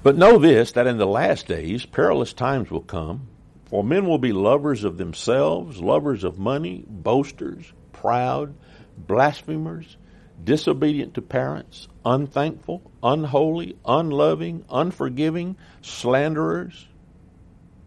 But 0.03 0.16
know 0.16 0.38
this, 0.38 0.72
that 0.72 0.87
in 0.87 0.96
the 0.96 1.07
last 1.07 1.46
days 1.46 1.85
perilous 1.85 2.33
times 2.33 2.70
will 2.70 2.81
come, 2.81 3.29
for 3.66 3.85
men 3.85 4.07
will 4.07 4.16
be 4.16 4.33
lovers 4.33 4.83
of 4.83 4.96
themselves, 4.96 5.79
lovers 5.79 6.25
of 6.25 6.38
money, 6.38 6.87
boasters, 6.88 7.70
proud, 7.92 8.55
blasphemers, 8.96 9.99
disobedient 10.42 11.12
to 11.16 11.20
parents, 11.20 11.87
unthankful, 12.03 12.90
unholy, 13.03 13.77
unloving, 13.85 14.64
unforgiving, 14.70 15.59
slanderers, 15.83 16.88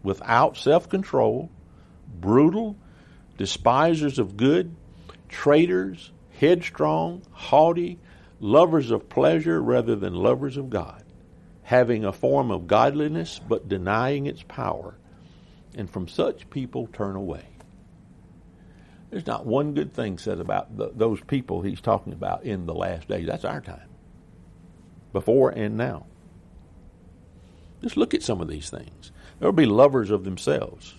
without 0.04 0.56
self 0.56 0.88
control, 0.88 1.50
brutal, 2.06 2.76
despisers 3.38 4.20
of 4.20 4.36
good, 4.36 4.72
traitors, 5.28 6.12
headstrong, 6.40 7.22
haughty, 7.32 7.98
lovers 8.40 8.90
of 8.90 9.10
pleasure 9.10 9.62
rather 9.62 9.94
than 9.94 10.14
lovers 10.14 10.56
of 10.56 10.70
God, 10.70 11.04
having 11.62 12.02
a 12.02 12.12
form 12.12 12.50
of 12.50 12.66
godliness 12.66 13.38
but 13.46 13.68
denying 13.68 14.24
its 14.26 14.42
power. 14.48 14.96
And 15.74 15.88
from 15.88 16.08
such 16.08 16.48
people 16.48 16.86
turn 16.86 17.14
away. 17.14 17.44
There's 19.10 19.26
not 19.26 19.44
one 19.44 19.74
good 19.74 19.92
thing 19.92 20.16
said 20.16 20.40
about 20.40 20.76
the, 20.76 20.90
those 20.94 21.20
people 21.20 21.60
he's 21.60 21.80
talking 21.80 22.14
about 22.14 22.44
in 22.44 22.64
the 22.64 22.74
last 22.74 23.06
days. 23.06 23.26
That's 23.26 23.44
our 23.44 23.60
time, 23.60 23.88
before 25.12 25.50
and 25.50 25.76
now. 25.76 26.06
Just 27.82 27.98
look 27.98 28.14
at 28.14 28.22
some 28.22 28.40
of 28.40 28.48
these 28.48 28.70
things. 28.70 29.12
There'll 29.38 29.52
be 29.52 29.66
lovers 29.66 30.10
of 30.10 30.24
themselves. 30.24 30.94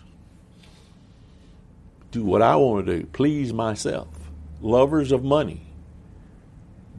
Do 2.12 2.24
what 2.24 2.42
I 2.42 2.58
want 2.58 2.86
to 2.86 3.00
do, 3.00 3.06
please 3.08 3.54
myself 3.54 4.21
lovers 4.62 5.12
of 5.12 5.24
money. 5.24 5.62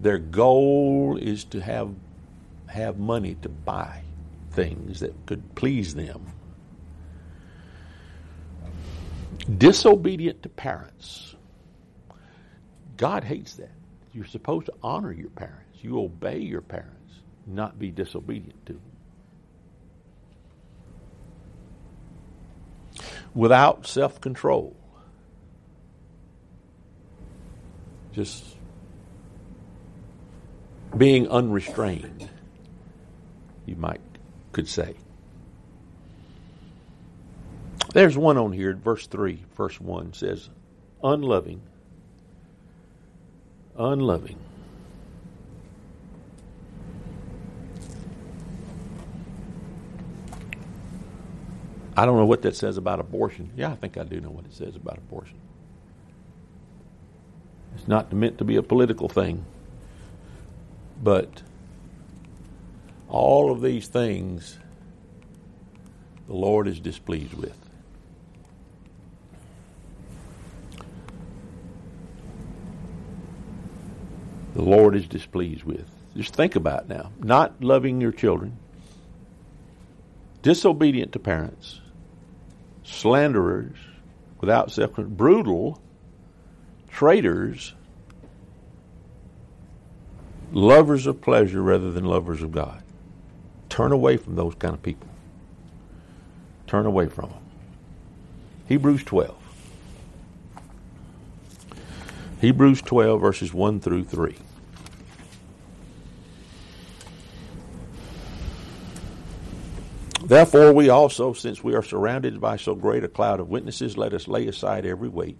Their 0.01 0.18
goal 0.18 1.18
is 1.20 1.44
to 1.46 1.61
have 1.61 1.94
have 2.66 2.98
money 2.98 3.37
to 3.42 3.48
buy 3.48 4.03
things 4.53 5.01
that 5.01 5.14
could 5.27 5.55
please 5.55 5.94
them. 5.94 6.27
Disobedient 9.59 10.42
to 10.42 10.48
parents. 10.48 11.35
God 12.96 13.25
hates 13.25 13.57
that. 13.57 13.72
You're 14.12 14.25
supposed 14.25 14.66
to 14.66 14.75
honor 14.83 15.12
your 15.12 15.31
parents. 15.31 15.79
You 15.83 16.01
obey 16.01 16.38
your 16.38 16.61
parents, 16.61 17.14
not 17.46 17.79
be 17.79 17.90
disobedient 17.90 18.66
to 18.66 18.75
them. 18.75 18.83
Without 23.35 23.87
self 23.87 24.20
control. 24.20 24.77
Just 28.12 28.44
being 30.96 31.29
unrestrained, 31.29 32.29
you 33.66 33.77
might 33.77 34.01
could 34.53 34.68
say. 34.68 34.94
There's 37.92 38.16
one 38.16 38.38
on 38.38 38.53
here, 38.53 38.75
verse 38.75 39.07
3, 39.07 39.44
verse 39.57 39.81
1 39.81 40.14
says, 40.14 40.48
unloving, 41.03 41.61
unloving. 43.77 44.38
I 51.94 52.07
don't 52.07 52.16
know 52.16 52.25
what 52.25 52.42
that 52.42 52.57
says 52.57 52.79
about 52.79 53.01
abortion. 53.01 53.51
Yeah, 53.55 53.72
I 53.72 53.75
think 53.77 53.98
I 53.98 54.05
do 54.05 54.20
know 54.20 54.31
what 54.31 54.46
it 54.46 54.55
says 54.55 54.77
about 54.77 54.96
abortion. 54.96 55.37
It's 57.74 57.88
not 57.88 58.12
meant 58.12 58.38
to 58.38 58.44
be 58.44 58.56
a 58.56 58.62
political 58.62 59.08
thing. 59.08 59.44
But 61.02 61.42
all 63.08 63.50
of 63.50 63.61
these 63.61 63.88
things 63.88 64.58
the 66.28 66.35
Lord 66.35 66.68
is 66.68 66.80
displeased 66.80 67.35
with. 67.35 67.56
The 74.54 74.62
Lord 74.62 74.94
is 74.94 75.06
displeased 75.06 75.64
with. 75.64 75.87
Just 76.16 76.35
think 76.35 76.56
about 76.56 76.88
now. 76.88 77.11
Not 77.18 77.62
loving 77.62 78.00
your 78.00 78.12
children, 78.12 78.56
disobedient 80.42 81.12
to 81.12 81.18
parents, 81.18 81.80
slanderers, 82.85 83.76
without 84.40 84.70
self 84.70 84.94
brutal, 84.96 85.81
traitors, 87.02 87.74
lovers 90.52 91.04
of 91.04 91.20
pleasure 91.20 91.60
rather 91.60 91.90
than 91.90 92.04
lovers 92.04 92.44
of 92.44 92.52
God. 92.52 92.80
Turn 93.68 93.90
away 93.90 94.16
from 94.16 94.36
those 94.36 94.54
kind 94.54 94.72
of 94.72 94.84
people. 94.84 95.08
Turn 96.68 96.86
away 96.86 97.08
from 97.08 97.30
them. 97.30 97.40
Hebrews 98.68 99.02
12. 99.02 99.34
Hebrews 102.40 102.80
12, 102.82 103.20
verses 103.20 103.52
1 103.52 103.80
through 103.80 104.04
3. 104.04 104.36
Therefore, 110.24 110.72
we 110.72 110.88
also, 110.88 111.32
since 111.32 111.64
we 111.64 111.74
are 111.74 111.82
surrounded 111.82 112.40
by 112.40 112.56
so 112.56 112.76
great 112.76 113.02
a 113.02 113.08
cloud 113.08 113.40
of 113.40 113.48
witnesses, 113.48 113.98
let 113.98 114.14
us 114.14 114.28
lay 114.28 114.46
aside 114.46 114.86
every 114.86 115.08
weight 115.08 115.36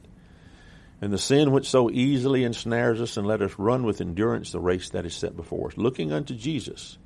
and 1.03 1.13
the 1.13 1.19
sin 1.19 1.51
which 1.51 1.69
so 1.69 1.91
easily 1.91 2.45
ensnares 2.45 3.01
us, 3.01 3.17
and 3.17 3.27
let 3.27 3.43
us 3.43 3.59
run 3.59 3.83
with 3.83 4.01
endurance 4.01 4.53
the 4.53 4.61
race 4.61 4.91
that 4.91 5.05
is 5.05 5.13
set 5.13 5.37
before 5.37 5.67
us, 5.67 5.77
looking 5.77 6.13
unto 6.13 6.33
Jesus, 6.33 6.97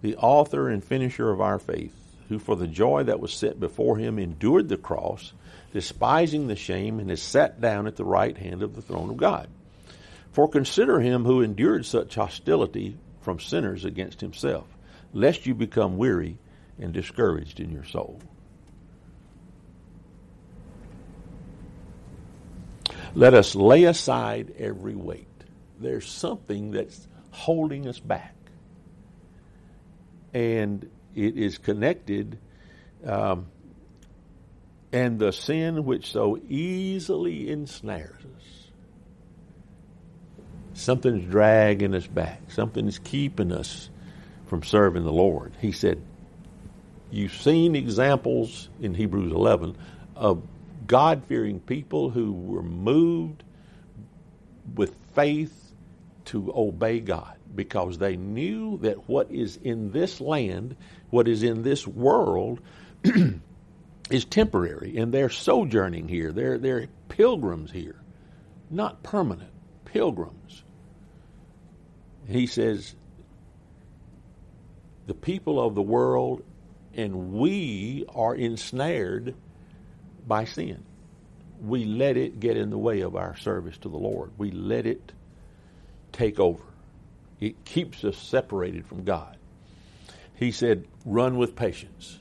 the 0.00 0.16
author 0.16 0.70
and 0.70 0.82
finisher 0.82 1.30
of 1.30 1.42
our 1.42 1.58
faith, 1.58 1.94
who 2.30 2.38
for 2.38 2.56
the 2.56 2.66
joy 2.66 3.02
that 3.02 3.20
was 3.20 3.34
set 3.34 3.60
before 3.60 3.98
him 3.98 4.18
endured 4.18 4.70
the 4.70 4.78
cross, 4.78 5.34
despising 5.74 6.46
the 6.46 6.56
shame, 6.56 6.98
and 6.98 7.10
is 7.10 7.20
sat 7.20 7.60
down 7.60 7.86
at 7.86 7.96
the 7.96 8.06
right 8.06 8.38
hand 8.38 8.62
of 8.62 8.74
the 8.74 8.80
throne 8.80 9.10
of 9.10 9.18
God. 9.18 9.48
For 10.32 10.48
consider 10.48 10.98
him 11.00 11.26
who 11.26 11.42
endured 11.42 11.84
such 11.84 12.14
hostility 12.14 12.96
from 13.20 13.38
sinners 13.38 13.84
against 13.84 14.22
himself, 14.22 14.66
lest 15.12 15.44
you 15.44 15.54
become 15.54 15.98
weary 15.98 16.38
and 16.78 16.90
discouraged 16.90 17.60
in 17.60 17.70
your 17.70 17.84
soul. 17.84 18.18
Let 23.16 23.32
us 23.32 23.54
lay 23.54 23.84
aside 23.84 24.52
every 24.58 24.94
weight. 24.94 25.26
There's 25.80 26.06
something 26.06 26.72
that's 26.72 27.08
holding 27.30 27.88
us 27.88 27.98
back. 27.98 28.34
And 30.34 30.86
it 31.14 31.38
is 31.38 31.56
connected, 31.56 32.38
um, 33.06 33.46
and 34.92 35.18
the 35.18 35.32
sin 35.32 35.86
which 35.86 36.12
so 36.12 36.38
easily 36.46 37.50
ensnares 37.50 38.20
us. 38.20 38.70
Something's 40.74 41.24
dragging 41.24 41.94
us 41.94 42.06
back, 42.06 42.50
something's 42.50 42.98
keeping 42.98 43.50
us 43.50 43.88
from 44.44 44.62
serving 44.62 45.04
the 45.04 45.12
Lord. 45.12 45.54
He 45.58 45.72
said, 45.72 46.02
You've 47.10 47.32
seen 47.32 47.76
examples 47.76 48.68
in 48.78 48.92
Hebrews 48.92 49.32
11 49.32 49.74
of 50.14 50.42
God 50.86 51.24
fearing 51.24 51.60
people 51.60 52.10
who 52.10 52.32
were 52.32 52.62
moved 52.62 53.42
with 54.74 54.94
faith 55.14 55.72
to 56.26 56.52
obey 56.54 57.00
God 57.00 57.36
because 57.54 57.98
they 57.98 58.16
knew 58.16 58.78
that 58.78 59.08
what 59.08 59.30
is 59.30 59.56
in 59.56 59.92
this 59.92 60.20
land, 60.20 60.76
what 61.10 61.28
is 61.28 61.42
in 61.42 61.62
this 61.62 61.86
world, 61.86 62.60
is 64.10 64.24
temporary, 64.24 64.96
and 64.98 65.12
they're 65.12 65.30
sojourning 65.30 66.08
here. 66.08 66.32
They're, 66.32 66.58
they're 66.58 66.88
pilgrims 67.08 67.70
here, 67.70 68.00
not 68.70 69.02
permanent, 69.02 69.52
pilgrims. 69.84 70.62
He 72.28 72.46
says, 72.46 72.94
the 75.06 75.14
people 75.14 75.64
of 75.64 75.74
the 75.74 75.82
world 75.82 76.42
and 76.94 77.32
we 77.32 78.04
are 78.14 78.34
ensnared 78.34 79.34
by 80.26 80.44
sin. 80.44 80.82
We 81.60 81.84
let 81.84 82.16
it 82.16 82.40
get 82.40 82.56
in 82.56 82.70
the 82.70 82.78
way 82.78 83.00
of 83.00 83.16
our 83.16 83.36
service 83.36 83.78
to 83.78 83.88
the 83.88 83.96
Lord. 83.96 84.32
We 84.36 84.50
let 84.50 84.86
it 84.86 85.12
take 86.12 86.38
over. 86.38 86.62
It 87.40 87.64
keeps 87.64 88.04
us 88.04 88.16
separated 88.16 88.86
from 88.86 89.04
God. 89.04 89.36
He 90.34 90.52
said, 90.52 90.86
run 91.04 91.36
with 91.38 91.56
patience 91.56 92.18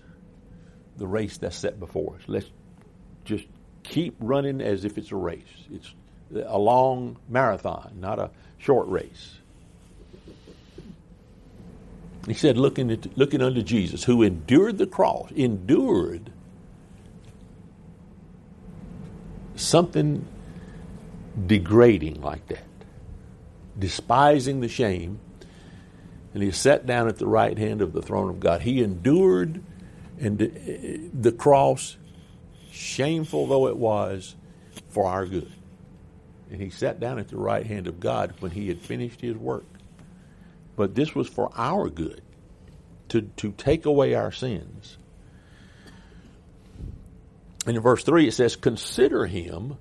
the 0.98 1.08
race 1.08 1.38
that's 1.38 1.58
set 1.58 1.80
before 1.80 2.16
us. 2.16 2.22
Let's 2.28 2.50
just 3.26 3.46
keep 3.84 4.16
running 4.20 4.62
as 4.62 4.86
if 4.86 4.98
it's 4.98 5.12
a 5.12 5.16
race. 5.18 5.44
It's 5.72 5.94
a 6.34 6.58
long 6.58 7.18
marathon, 7.28 7.98
not 8.00 8.20
a 8.20 8.32
short 8.58 8.88
race. 8.88 9.36
He 12.28 12.34
said, 12.34 12.58
looking, 12.58 12.90
at, 12.92 13.18
looking 13.18 13.42
unto 13.42 13.62
Jesus, 13.62 14.04
who 14.04 14.24
endured 14.24 14.78
the 14.78 14.88
cross, 14.88 15.32
endured 15.32 16.32
something 19.56 20.28
degrading 21.48 22.22
like 22.22 22.48
that, 22.48 22.66
despising 23.78 24.62
the 24.62 24.68
shame, 24.68 25.20
and 26.34 26.44
he 26.44 26.52
sat 26.52 26.86
down 26.86 27.08
at 27.08 27.18
the 27.18 27.28
right 27.28 27.58
hand 27.58 27.82
of 27.82 27.94
the 27.94 28.02
throne 28.02 28.30
of 28.30 28.40
God. 28.40 28.62
He 28.62 28.84
endured 28.84 29.62
and 30.20 30.42
eh, 30.42 30.48
eh, 30.56 30.98
the 31.14 31.32
cross, 31.32 31.98
shameful 32.72 33.48
though 33.48 33.68
it 33.68 33.78
was, 33.78 34.36
for 34.90 35.06
our 35.06 35.26
good. 35.26 35.52
And 36.52 36.62
he 36.62 36.70
sat 36.70 37.00
down 37.00 37.20
at 37.20 37.30
the 37.30 37.38
right 37.38 37.66
hand 37.66 37.88
of 37.88 38.00
God 38.00 38.34
when 38.40 38.52
he 38.52 38.68
had 38.68 38.82
finished 38.82 39.22
his 39.22 39.36
work. 39.36 39.66
But 40.76 40.96
this 40.96 41.16
was 41.16 41.28
for 41.28 41.52
our 41.56 41.90
good, 41.90 42.22
to, 43.10 43.22
to 43.22 43.52
take 43.54 43.86
away 43.86 44.14
our 44.14 44.32
sins. 44.32 44.98
And 47.66 47.76
in 47.76 47.82
verse 47.82 48.04
3 48.04 48.28
it 48.28 48.34
says, 48.34 48.56
Consider 48.56 49.26
him 49.26 49.78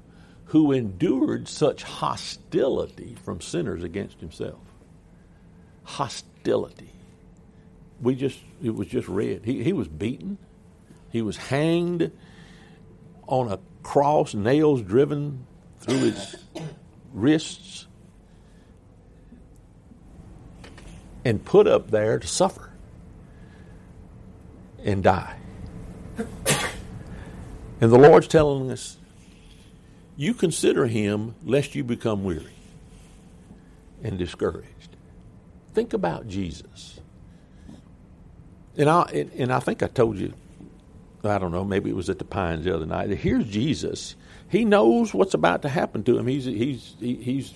who 0.46 0.72
endured 0.72 1.48
such 1.48 1.82
hostility 1.82 3.16
from 3.24 3.40
sinners 3.40 3.82
against 3.82 4.20
himself. 4.20 4.60
Hostility. 5.82 6.90
We 8.00 8.14
just, 8.14 8.38
it 8.62 8.74
was 8.74 8.88
just 8.88 9.08
read. 9.08 9.42
He, 9.44 9.62
he 9.62 9.72
was 9.72 9.88
beaten, 9.88 10.38
he 11.10 11.22
was 11.22 11.36
hanged 11.36 12.10
on 13.26 13.50
a 13.50 13.58
cross, 13.82 14.34
nails 14.34 14.82
driven 14.82 15.46
through 15.80 15.98
his 15.98 16.36
wrists, 17.12 17.86
and 21.24 21.44
put 21.44 21.66
up 21.66 21.90
there 21.90 22.18
to 22.18 22.26
suffer 22.26 22.70
and 24.84 25.02
die. 25.02 25.36
And 27.84 27.92
the 27.92 27.98
Lord's 27.98 28.28
telling 28.28 28.70
us, 28.70 28.96
you 30.16 30.32
consider 30.32 30.86
him 30.86 31.34
lest 31.44 31.74
you 31.74 31.84
become 31.84 32.24
weary 32.24 32.54
and 34.02 34.16
discouraged. 34.16 34.96
Think 35.74 35.92
about 35.92 36.26
Jesus. 36.26 36.98
And 38.78 38.88
I, 38.88 39.02
and 39.36 39.52
I 39.52 39.60
think 39.60 39.82
I 39.82 39.88
told 39.88 40.16
you, 40.16 40.32
I 41.24 41.36
don't 41.36 41.52
know, 41.52 41.62
maybe 41.62 41.90
it 41.90 41.94
was 41.94 42.08
at 42.08 42.18
the 42.18 42.24
Pines 42.24 42.64
the 42.64 42.74
other 42.74 42.86
night. 42.86 43.10
Here's 43.10 43.44
Jesus. 43.44 44.16
He 44.48 44.64
knows 44.64 45.12
what's 45.12 45.34
about 45.34 45.60
to 45.60 45.68
happen 45.68 46.04
to 46.04 46.16
him. 46.16 46.26
He's, 46.26 46.46
he's, 46.46 46.96
he's 46.98 47.52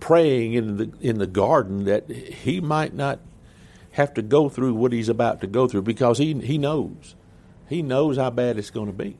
praying 0.00 0.54
in 0.54 0.76
the, 0.76 0.92
in 1.00 1.18
the 1.18 1.28
garden 1.28 1.84
that 1.84 2.10
he 2.10 2.60
might 2.60 2.94
not 2.94 3.20
have 3.92 4.12
to 4.14 4.22
go 4.22 4.48
through 4.48 4.74
what 4.74 4.92
he's 4.92 5.08
about 5.08 5.40
to 5.42 5.46
go 5.46 5.68
through 5.68 5.82
because 5.82 6.18
he, 6.18 6.34
he 6.40 6.58
knows. 6.58 7.14
He 7.70 7.82
knows 7.82 8.16
how 8.16 8.30
bad 8.30 8.58
it's 8.58 8.70
going 8.70 8.88
to 8.88 8.92
be. 8.92 9.16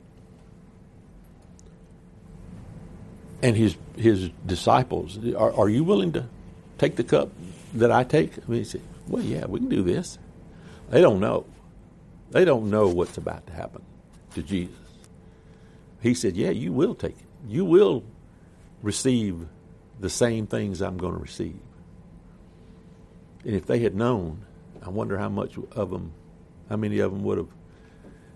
And 3.41 3.55
his 3.55 3.77
his 3.95 4.29
disciples, 4.45 5.17
are, 5.35 5.53
are 5.53 5.69
you 5.69 5.85
willing 5.85 6.11
to 6.11 6.27
take 6.77 6.97
the 6.97 7.03
cup 7.03 7.29
that 7.73 7.91
I 7.91 8.03
take? 8.03 8.37
I 8.37 8.41
mean, 8.47 8.59
he 8.59 8.63
said, 8.65 8.81
well, 9.07 9.23
yeah, 9.23 9.45
we 9.45 9.59
can 9.59 9.69
do 9.69 9.81
this. 9.81 10.19
They 10.89 11.01
don't 11.01 11.21
know. 11.21 11.45
They 12.31 12.43
don't 12.43 12.69
know 12.69 12.89
what's 12.89 13.17
about 13.17 13.47
to 13.47 13.53
happen 13.53 13.83
to 14.35 14.43
Jesus. 14.43 14.75
He 16.01 16.13
said, 16.13 16.35
yeah, 16.35 16.49
you 16.49 16.73
will 16.73 16.93
take 16.93 17.17
it. 17.17 17.25
You 17.47 17.63
will 17.63 18.03
receive 18.81 19.47
the 19.99 20.09
same 20.09 20.45
things 20.45 20.81
I'm 20.81 20.97
going 20.97 21.13
to 21.13 21.19
receive. 21.19 21.59
And 23.45 23.55
if 23.55 23.65
they 23.65 23.79
had 23.79 23.95
known, 23.95 24.45
I 24.85 24.89
wonder 24.89 25.17
how 25.17 25.29
much 25.29 25.57
of 25.71 25.89
them, 25.89 26.11
how 26.69 26.75
many 26.75 26.99
of 26.99 27.11
them 27.11 27.23
would 27.23 27.37
have 27.37 27.47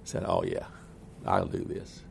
said, 0.06 0.24
Oh, 0.26 0.44
yeah, 0.44 0.68
I'll 1.26 1.48
do 1.48 1.64
this. 1.64 2.02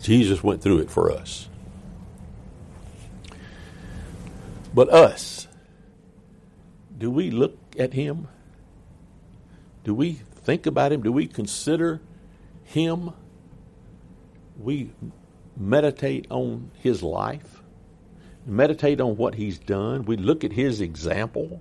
Jesus 0.00 0.42
went 0.42 0.62
through 0.62 0.78
it 0.78 0.90
for 0.90 1.10
us. 1.10 1.48
But 4.74 4.88
us, 4.88 5.48
do 6.96 7.10
we 7.10 7.30
look 7.30 7.58
at 7.78 7.92
him? 7.92 8.28
Do 9.84 9.94
we 9.94 10.12
think 10.12 10.66
about 10.66 10.92
him? 10.92 11.02
Do 11.02 11.12
we 11.12 11.26
consider 11.26 12.00
him? 12.64 13.12
We 14.58 14.92
meditate 15.56 16.26
on 16.30 16.70
his 16.78 17.02
life, 17.02 17.62
meditate 18.46 19.00
on 19.00 19.16
what 19.16 19.34
he's 19.34 19.58
done. 19.58 20.04
We 20.04 20.16
look 20.16 20.44
at 20.44 20.52
his 20.52 20.80
example 20.80 21.60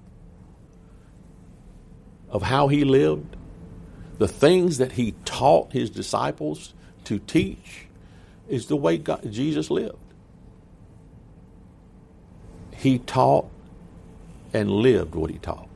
of 2.31 2.41
how 2.43 2.67
he 2.67 2.83
lived, 2.83 3.35
the 4.17 4.27
things 4.27 4.77
that 4.79 4.93
he 4.93 5.13
taught 5.25 5.73
his 5.73 5.89
disciples 5.89 6.73
to 7.03 7.19
teach, 7.19 7.87
is 8.47 8.67
the 8.67 8.75
way 8.75 8.97
God, 8.97 9.31
Jesus 9.31 9.69
lived. 9.69 9.97
He 12.75 12.97
taught 12.99 13.47
and 14.53 14.69
lived 14.69 15.15
what 15.15 15.29
he 15.29 15.37
taught. 15.37 15.67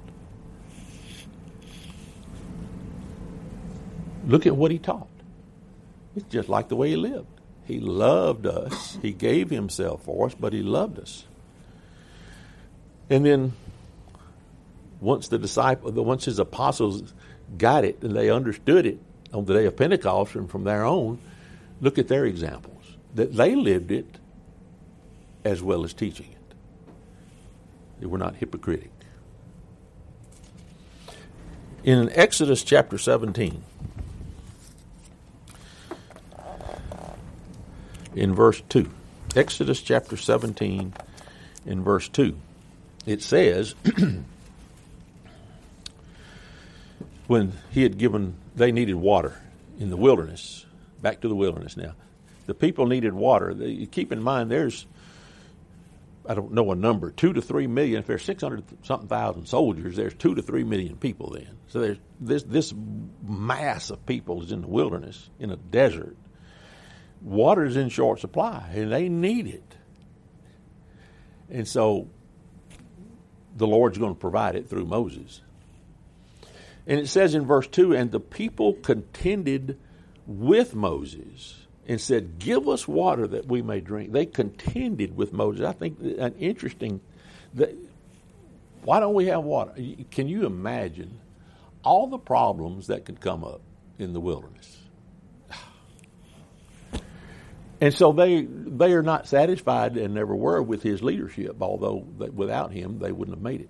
Look 4.25 4.47
at 4.47 4.55
what 4.55 4.71
he 4.71 4.79
taught. 4.79 5.07
It's 6.15 6.25
just 6.29 6.49
like 6.49 6.69
the 6.69 6.75
way 6.75 6.89
he 6.89 6.95
lived. 6.95 7.27
He 7.65 7.79
loved 7.79 8.47
us. 8.47 8.97
He 9.01 9.11
gave 9.11 9.49
himself 9.49 10.03
for 10.03 10.27
us, 10.27 10.35
but 10.35 10.53
he 10.53 10.61
loved 10.61 10.99
us. 10.99 11.25
And 13.09 13.25
then 13.25 13.53
once 15.05 15.29
the 15.29 15.37
disciple, 15.37 15.91
once 15.91 16.25
his 16.25 16.39
apostles 16.39 17.13
got 17.57 17.85
it 17.85 18.01
and 18.01 18.15
they 18.15 18.29
understood 18.29 18.85
it 18.85 18.99
on 19.33 19.45
the 19.45 19.53
day 19.53 19.65
of 19.65 19.77
Pentecost 19.77 20.35
and 20.35 20.49
from 20.49 20.63
there 20.63 20.85
on, 20.85 21.19
Look 21.81 21.97
at 21.97 22.07
their 22.07 22.25
examples. 22.25 22.83
That 23.15 23.33
they 23.33 23.55
lived 23.55 23.91
it 23.91 24.07
as 25.43 25.61
well 25.61 25.83
as 25.83 25.93
teaching 25.93 26.27
it. 26.31 26.55
They 27.99 28.05
were 28.05 28.17
not 28.17 28.35
hypocritic. 28.35 28.91
In 31.83 32.09
Exodus 32.13 32.63
chapter 32.63 32.97
17, 32.97 33.63
in 38.15 38.33
verse 38.33 38.61
2, 38.69 38.89
Exodus 39.35 39.81
chapter 39.81 40.17
17, 40.17 40.93
in 41.67 41.83
verse 41.83 42.09
2, 42.09 42.35
it 43.05 43.21
says, 43.21 43.75
when 47.27 47.53
he 47.71 47.83
had 47.83 47.97
given, 47.97 48.35
they 48.55 48.71
needed 48.71 48.95
water 48.95 49.41
in 49.79 49.89
the 49.89 49.97
wilderness, 49.97 50.65
back 51.01 51.21
to 51.21 51.27
the 51.27 51.35
wilderness 51.35 51.75
now. 51.75 51.93
The 52.45 52.53
people 52.53 52.85
needed 52.85 53.13
water. 53.13 53.53
They, 53.53 53.85
keep 53.87 54.11
in 54.11 54.21
mind, 54.21 54.51
there's, 54.51 54.85
I 56.27 56.35
don't 56.35 56.51
know 56.51 56.71
a 56.71 56.75
number, 56.75 57.11
two 57.11 57.33
to 57.33 57.41
three 57.41 57.67
million. 57.67 57.99
If 57.99 58.07
there's 58.07 58.23
600 58.23 58.63
something 58.83 59.07
thousand 59.07 59.47
soldiers, 59.47 59.95
there's 59.95 60.13
two 60.13 60.35
to 60.35 60.41
three 60.41 60.63
million 60.63 60.97
people 60.97 61.31
then. 61.31 61.57
So 61.67 61.79
there's 61.79 61.97
this, 62.19 62.43
this 62.43 62.73
mass 63.27 63.89
of 63.89 64.05
people 64.05 64.43
is 64.43 64.51
in 64.51 64.61
the 64.61 64.67
wilderness, 64.67 65.29
in 65.39 65.49
a 65.51 65.55
desert. 65.55 66.15
Water 67.21 67.65
is 67.65 67.75
in 67.75 67.89
short 67.89 68.19
supply, 68.19 68.69
and 68.73 68.91
they 68.91 69.09
need 69.09 69.47
it. 69.47 69.75
And 71.49 71.67
so 71.67 72.07
the 73.55 73.65
Lord's 73.65 73.97
going 73.97 74.13
to 74.13 74.19
provide 74.19 74.55
it 74.55 74.69
through 74.69 74.85
Moses. 74.85 75.41
And 76.87 76.99
it 76.99 77.07
says 77.07 77.35
in 77.35 77.45
verse 77.45 77.67
2 77.67 77.93
And 77.95 78.11
the 78.11 78.19
people 78.19 78.73
contended 78.73 79.79
with 80.27 80.75
Moses 80.75 81.65
and 81.87 81.99
said, 81.99 82.39
Give 82.39 82.67
us 82.67 82.87
water 82.87 83.27
that 83.27 83.47
we 83.47 83.61
may 83.61 83.79
drink. 83.79 84.11
They 84.11 84.25
contended 84.25 85.15
with 85.15 85.33
Moses. 85.33 85.65
I 85.65 85.73
think 85.73 85.99
an 85.99 86.35
interesting. 86.39 87.01
That, 87.55 87.75
why 88.83 88.99
don't 88.99 89.13
we 89.13 89.27
have 89.27 89.43
water? 89.43 89.73
Can 90.11 90.27
you 90.27 90.45
imagine 90.45 91.19
all 91.83 92.07
the 92.07 92.17
problems 92.17 92.87
that 92.87 93.05
could 93.05 93.19
come 93.19 93.43
up 93.43 93.61
in 93.97 94.13
the 94.13 94.19
wilderness? 94.19 94.77
And 97.81 97.93
so 97.93 98.13
they 98.13 98.43
they 98.45 98.93
are 98.93 99.03
not 99.03 99.27
satisfied 99.27 99.97
and 99.97 100.13
never 100.13 100.33
were 100.33 100.63
with 100.63 100.81
his 100.81 101.03
leadership, 101.03 101.57
although 101.59 101.95
without 101.97 102.71
him 102.71 102.99
they 102.99 103.11
wouldn't 103.11 103.35
have 103.35 103.43
made 103.43 103.59
it. 103.59 103.69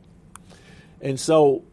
And 1.01 1.20
so 1.20 1.63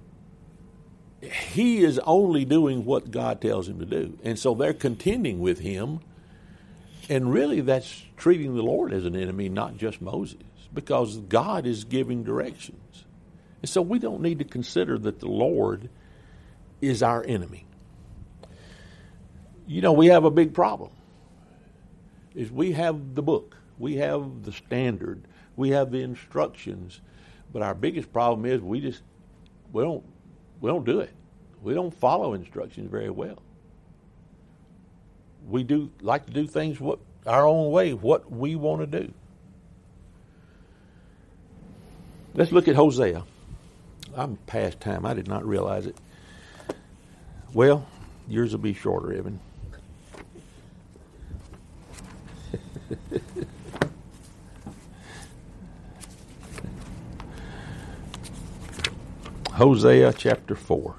he 1.23 1.85
is 1.85 2.01
only 2.01 2.45
doing 2.45 2.85
what 2.85 3.11
God 3.11 3.41
tells 3.41 3.69
him 3.69 3.79
to 3.79 3.87
do. 3.87 4.19
And 4.25 4.39
so 4.39 4.55
they're 4.55 4.75
contending 4.75 5.41
with 5.41 5.61
him. 5.61 6.01
And 7.09 7.33
really, 7.33 7.61
that's 7.61 8.05
treating 8.17 8.55
the 8.55 8.63
Lord 8.63 8.93
as 8.93 9.05
an 9.05 9.17
enemy, 9.17 9.49
not 9.49 9.77
just 9.77 10.01
Moses, 10.01 10.43
because 10.73 11.19
God 11.19 11.67
is 11.67 11.85
giving 11.85 12.25
directions. 12.25 13.05
And 13.61 13.69
so 13.69 13.83
we 13.83 13.99
don't 13.99 14.21
need 14.21 14.39
to 14.41 14.45
consider 14.45 14.99
that 14.99 15.21
the 15.21 15.29
Lord 15.29 15.89
is 16.81 17.03
our 17.03 17.25
enemy. 17.25 17.67
You 19.67 19.81
know, 19.81 19.93
we 19.93 20.09
have 20.09 20.25
a 20.25 20.31
big 20.31 20.55
problem. 20.55 20.91
Is 22.35 22.51
we 22.51 22.73
have 22.73 23.15
the 23.15 23.23
book, 23.23 23.57
we 23.79 23.97
have 23.97 24.43
the 24.43 24.53
standard, 24.53 25.23
we 25.55 25.71
have 25.71 25.91
the 25.91 26.03
instructions, 26.03 27.01
but 27.53 27.63
our 27.63 27.75
biggest 27.75 28.13
problem 28.13 28.47
is 28.47 28.61
we 28.61 28.81
just 28.81 29.03
we 29.71 29.83
don't 29.83 30.05
we 30.63 30.71
don't 30.71 30.87
do 30.87 31.01
it. 31.01 31.11
We 31.61 31.75
don't 31.75 31.93
follow 31.93 32.33
instructions 32.33 32.91
very 32.91 33.11
well. 33.11 33.43
We 35.47 35.65
do 35.65 35.91
like 36.01 36.25
to 36.27 36.33
do 36.33 36.47
things 36.47 36.81
what 36.81 37.01
our 37.27 37.47
own 37.47 37.71
way, 37.73 37.93
what 37.93 38.31
we 38.33 38.55
want 38.57 38.81
to 38.81 39.01
do. 39.01 39.13
Let's 42.35 42.53
look 42.53 42.69
at 42.69 42.77
Hosea. 42.77 43.25
I'm 44.17 44.37
past 44.47 44.81
time. 44.81 45.05
I 45.05 45.15
did 45.15 45.29
not 45.29 45.45
realize 45.45 45.87
it. 45.87 45.97
Well, 47.53 47.87
yours 48.29 48.53
will 48.53 48.61
be 48.61 48.73
shorter, 48.73 49.13
Evan. 49.13 49.41
Hosea 59.53 60.15
chapter 60.15 60.55
4. 60.55 60.95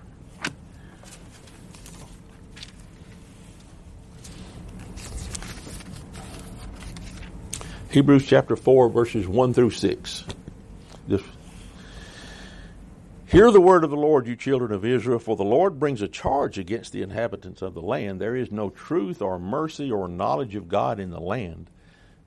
Hebrews 7.90 8.26
chapter 8.26 8.56
4, 8.56 8.90
verses 8.90 9.28
1 9.28 9.54
through 9.54 9.72
6. 9.72 10.24
Just 11.10 11.26
Hear 13.26 13.50
the 13.50 13.60
word 13.60 13.84
of 13.84 13.90
the 13.90 13.98
Lord, 13.98 14.28
you 14.28 14.36
children 14.36 14.72
of 14.72 14.86
Israel, 14.86 15.18
for 15.18 15.36
the 15.36 15.44
Lord 15.44 15.80
brings 15.80 16.04
a 16.04 16.08
charge 16.08 16.60
against 16.60 16.92
the 16.92 17.02
inhabitants 17.02 17.64
of 17.64 17.74
the 17.74 17.82
land. 17.82 18.22
There 18.22 18.36
is 18.36 18.52
no 18.52 18.70
truth 18.70 19.24
or 19.24 19.40
mercy 19.40 19.92
or 19.92 20.08
knowledge 20.08 20.54
of 20.54 20.68
God 20.68 21.00
in 21.00 21.10
the 21.10 21.20
land. 21.20 21.72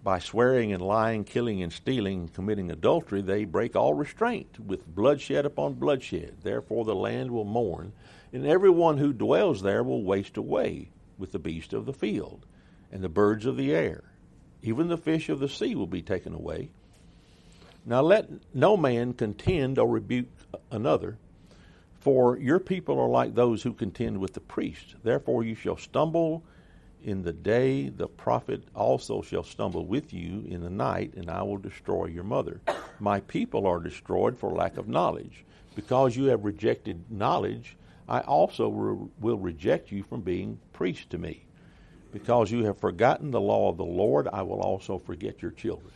By 0.07 0.21
swearing 0.21 0.73
and 0.73 0.81
lying, 0.81 1.25
killing 1.25 1.65
and 1.65 1.73
stealing, 1.73 2.21
and 2.21 2.33
committing 2.33 2.71
adultery, 2.71 3.23
they 3.23 3.45
break 3.45 3.75
all 3.75 3.93
restraint 3.93 4.61
with 4.65 4.87
bloodshed 4.87 5.45
upon 5.45 5.75
bloodshed. 5.75 6.37
Therefore 6.45 6.85
the 6.85 6.95
land 6.95 7.33
will 7.33 7.45
mourn, 7.45 7.93
and 8.33 8.47
everyone 8.47 8.99
who 8.99 9.13
dwells 9.13 9.63
there 9.63 9.83
will 9.83 10.05
waste 10.05 10.37
away 10.37 10.91
with 11.19 11.33
the 11.33 11.41
beast 11.41 11.73
of 11.73 11.87
the 11.87 11.93
field 11.93 12.47
and 12.93 13.03
the 13.03 13.09
birds 13.09 13.47
of 13.47 13.57
the 13.57 13.75
air. 13.75 14.05
Even 14.63 14.87
the 14.87 14.97
fish 14.97 15.29
of 15.29 15.41
the 15.41 15.49
sea 15.49 15.75
will 15.75 15.89
be 15.89 16.03
taken 16.03 16.33
away. 16.33 16.71
Now 17.85 18.01
let 18.03 18.31
no 18.55 18.77
man 18.77 19.13
contend 19.13 19.77
or 19.77 19.89
rebuke 19.89 20.29
another, 20.71 21.19
for 21.99 22.39
your 22.39 22.61
people 22.61 23.01
are 23.01 23.09
like 23.09 23.35
those 23.35 23.65
who 23.65 23.73
contend 23.73 24.19
with 24.19 24.35
the 24.35 24.41
priest. 24.41 24.95
Therefore 25.03 25.43
you 25.43 25.57
shall 25.57 25.77
stumble 25.77 26.45
in 27.07 27.23
the 27.23 27.33
day 27.33 27.89
the 27.89 28.09
prophet 28.09 28.65
also 28.75 29.23
shall 29.23 29.45
stumble 29.45 29.87
with 29.87 30.13
you 30.13 30.45
in 30.49 30.61
the 30.61 30.69
night, 30.69 31.15
and 31.15 31.31
I 31.31 31.41
will 31.43 31.57
destroy 31.57 32.07
your 32.07 32.25
mother. 32.25 32.61
My 32.99 33.21
people 33.21 33.65
are 33.65 33.79
destroyed 33.79 34.37
for 34.37 34.51
lack 34.51 34.77
of 34.77 34.89
knowledge. 34.89 35.45
Because 35.77 36.17
you 36.17 36.25
have 36.25 36.45
rejected 36.45 37.05
knowledge, 37.09 37.77
I 38.09 38.21
also 38.21 38.69
re- 38.71 39.09
will 39.21 39.39
reject 39.39 39.93
you 39.93 40.03
from 40.03 40.23
being 40.23 40.59
priest 40.73 41.11
to 41.11 41.19
me. 41.19 41.45
Because 42.13 42.51
you 42.51 42.65
have 42.65 42.79
forgotten 42.79 43.31
the 43.31 43.41
law 43.41 43.71
of 43.71 43.77
the 43.77 43.85
Lord, 43.85 44.27
I 44.27 44.43
will 44.43 44.61
also 44.61 44.99
forget 44.99 45.43
your 45.43 45.53
children. 45.53 45.93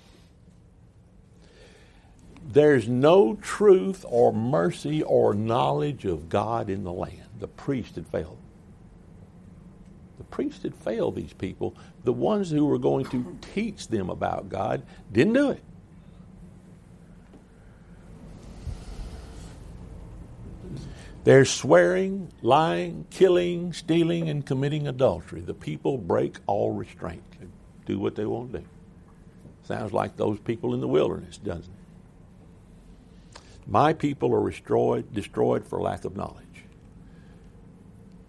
There's 2.52 2.88
no 2.88 3.34
truth 3.34 4.04
or 4.08 4.32
mercy 4.32 5.02
or 5.02 5.34
knowledge 5.34 6.04
of 6.04 6.28
God 6.28 6.70
in 6.70 6.84
the 6.84 6.92
land. 6.92 7.24
The 7.40 7.48
priest 7.48 7.96
had 7.96 8.06
failed. 8.06 8.38
The 10.20 10.24
priest 10.24 10.64
had 10.64 10.74
failed 10.74 11.16
these 11.16 11.32
people. 11.32 11.74
The 12.04 12.12
ones 12.12 12.50
who 12.50 12.66
were 12.66 12.78
going 12.78 13.06
to 13.06 13.38
teach 13.54 13.88
them 13.88 14.10
about 14.10 14.50
God 14.50 14.82
didn't 15.10 15.32
do 15.32 15.48
it. 15.48 15.62
They're 21.24 21.46
swearing, 21.46 22.30
lying, 22.42 23.06
killing, 23.08 23.72
stealing, 23.72 24.28
and 24.28 24.44
committing 24.44 24.86
adultery. 24.86 25.40
The 25.40 25.54
people 25.54 25.96
break 25.96 26.36
all 26.46 26.72
restraint. 26.72 27.24
They 27.40 27.46
do 27.86 27.98
what 27.98 28.14
they 28.14 28.26
want 28.26 28.52
to 28.52 28.58
do. 28.58 28.66
Sounds 29.62 29.94
like 29.94 30.16
those 30.18 30.38
people 30.38 30.74
in 30.74 30.82
the 30.82 30.88
wilderness, 30.88 31.38
doesn't 31.38 31.72
it? 33.32 33.40
My 33.66 33.94
people 33.94 34.34
are 34.34 34.50
destroyed, 34.50 35.14
destroyed 35.14 35.66
for 35.66 35.80
lack 35.80 36.04
of 36.04 36.14
knowledge. 36.14 36.44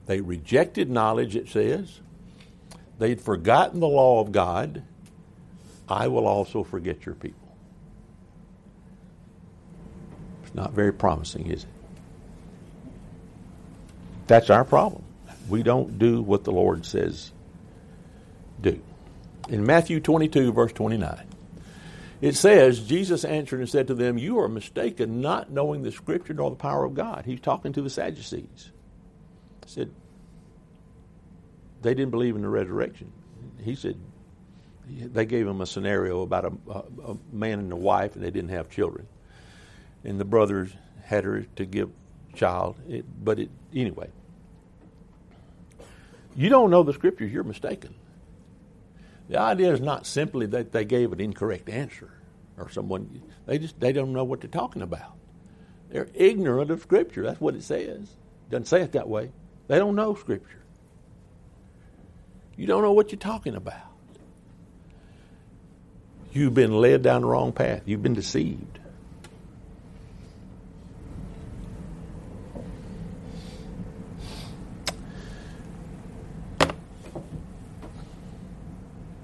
They 0.06 0.22
rejected 0.22 0.90
knowledge, 0.90 1.36
it 1.36 1.50
says. 1.50 2.02
They'd 3.00 3.22
forgotten 3.22 3.80
the 3.80 3.88
law 3.88 4.22
of 4.22 4.32
God. 4.32 4.84
I 5.88 6.08
will 6.08 6.28
also 6.28 6.64
forget 6.64 7.06
your 7.06 7.16
people. 7.16 7.56
It's 10.44 10.56
not 10.56 10.74
very 10.74 10.94
promising, 10.94 11.48
is 11.48 11.64
it? 11.64 11.70
That's 14.28 14.50
our 14.50 14.64
problem. 14.64 15.04
We 15.50 15.64
don't 15.64 16.00
do 16.00 16.22
what 16.22 16.44
the 16.44 16.52
Lord 16.52 16.86
says 16.86 17.32
do. 18.62 18.80
In 19.50 19.66
Matthew 19.66 20.00
22, 20.00 20.54
verse 20.54 20.72
29, 20.72 21.28
it 22.22 22.36
says, 22.36 22.80
Jesus 22.82 23.26
answered 23.26 23.60
and 23.60 23.70
said 23.70 23.88
to 23.88 23.96
them, 23.96 24.18
You 24.18 24.40
are 24.40 24.48
mistaken, 24.48 25.22
not 25.22 25.52
knowing 25.52 25.82
the 25.82 25.92
Scripture 25.92 26.34
nor 26.34 26.52
the 26.52 26.56
power 26.56 26.86
of 26.86 26.94
God. 26.94 27.24
He's 27.26 27.40
talking 27.40 27.74
to 27.74 27.82
the 27.82 27.90
Sadducees. 27.90 28.72
Said, 29.72 29.90
they 31.82 31.94
didn't 31.94 32.12
believe 32.12 32.36
in 32.36 32.42
the 32.42 32.50
resurrection. 32.50 33.12
He 33.64 33.76
said 33.76 33.98
they 34.90 35.26
gave 35.26 35.48
him 35.48 35.62
a 35.62 35.66
scenario 35.66 36.22
about 36.22 36.46
a, 36.46 36.52
a, 36.70 37.12
a 37.12 37.18
man 37.32 37.60
and 37.60 37.72
a 37.72 37.78
wife, 37.78 38.16
and 38.16 38.24
they 38.24 38.32
didn't 38.32 38.50
have 38.50 38.70
children, 38.70 39.08
and 40.04 40.20
the 40.20 40.26
brothers 40.26 40.72
had 41.04 41.24
her 41.24 41.46
to 41.56 41.66
give 41.66 41.90
child. 42.36 42.76
It, 42.90 43.06
but 43.24 43.40
it 43.40 43.50
anyway. 43.74 44.10
You 46.36 46.50
don't 46.50 46.70
know 46.70 46.84
the 46.84 46.94
scriptures, 46.94 47.32
you're 47.32 47.44
mistaken. 47.46 47.96
The 49.30 49.40
idea 49.40 49.72
is 49.72 49.80
not 49.80 50.06
simply 50.06 50.48
that 50.48 50.74
they 50.74 50.84
gave 50.84 51.14
an 51.14 51.22
incorrect 51.22 51.70
answer 51.70 52.12
or 52.58 52.70
someone 52.70 53.22
they 53.46 53.58
just 53.58 53.80
they 53.80 53.94
don't 53.94 54.12
know 54.12 54.26
what 54.26 54.42
they're 54.42 54.50
talking 54.50 54.82
about. 54.82 55.16
They're 55.90 56.10
ignorant 56.14 56.72
of 56.72 56.82
Scripture. 56.82 57.24
That's 57.24 57.40
what 57.42 57.56
it 57.56 57.64
says. 57.64 58.04
It 58.04 58.50
Doesn't 58.50 58.66
say 58.66 58.82
it 58.82 58.94
that 58.94 59.10
way. 59.10 59.32
They 59.72 59.80
don't 59.80 59.96
know 59.96 60.16
Scripture. 60.16 60.62
You 62.58 62.68
don't 62.68 62.82
know 62.82 62.92
what 62.92 63.14
you're 63.14 63.20
talking 63.20 63.56
about. 63.56 63.88
You've 66.34 66.54
been 66.54 66.74
led 66.74 67.04
down 67.04 67.22
the 67.22 67.28
wrong 67.28 67.54
path. 67.54 67.84
You've 67.86 68.04
been 68.04 68.14
deceived. 68.14 68.80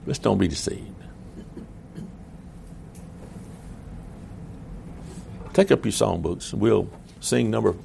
Let's 0.05 0.19
don't 0.19 0.37
be 0.37 0.47
deceived. 0.47 0.95
Take 5.51 5.73
up 5.73 5.83
your 5.83 5.91
songbooks. 5.91 6.53
We'll 6.53 6.89
sing 7.19 7.51
number 7.51 7.75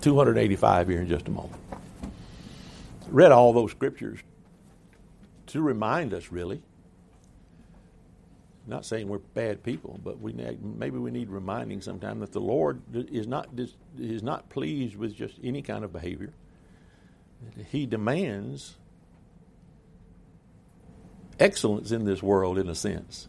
285 0.00 0.88
here 0.88 1.02
in 1.02 1.08
just 1.08 1.28
a 1.28 1.30
moment. 1.30 1.57
Read 3.10 3.32
all 3.32 3.52
those 3.52 3.70
scriptures 3.70 4.20
to 5.46 5.62
remind 5.62 6.12
us, 6.14 6.30
really. 6.30 6.62
Not 8.66 8.84
saying 8.84 9.08
we're 9.08 9.18
bad 9.18 9.62
people, 9.62 9.98
but 10.04 10.20
we 10.20 10.34
maybe 10.34 10.98
we 10.98 11.10
need 11.10 11.30
reminding 11.30 11.80
sometime 11.80 12.20
that 12.20 12.32
the 12.32 12.40
Lord 12.40 12.82
is 12.94 13.26
not 13.26 13.48
is 13.98 14.22
not 14.22 14.50
pleased 14.50 14.96
with 14.96 15.16
just 15.16 15.36
any 15.42 15.62
kind 15.62 15.84
of 15.84 15.92
behavior. 15.92 16.34
He 17.70 17.86
demands 17.86 18.76
excellence 21.40 21.92
in 21.92 22.04
this 22.04 22.22
world, 22.22 22.58
in 22.58 22.68
a 22.68 22.74
sense, 22.74 23.28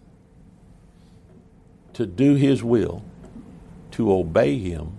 to 1.94 2.06
do 2.06 2.36
His 2.36 2.64
will, 2.64 3.04
to 3.92 4.12
obey 4.12 4.58
Him. 4.58 4.99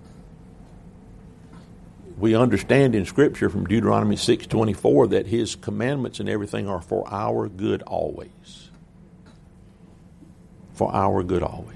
We 2.21 2.35
understand 2.35 2.93
in 2.93 3.05
Scripture 3.05 3.49
from 3.49 3.65
Deuteronomy 3.65 4.15
six 4.15 4.45
twenty 4.45 4.73
four 4.73 5.07
that 5.07 5.25
His 5.25 5.55
commandments 5.55 6.19
and 6.19 6.29
everything 6.29 6.69
are 6.69 6.81
for 6.81 7.03
our 7.11 7.49
good 7.49 7.81
always. 7.81 8.69
For 10.75 10.93
our 10.93 11.23
good 11.23 11.41
always. 11.41 11.75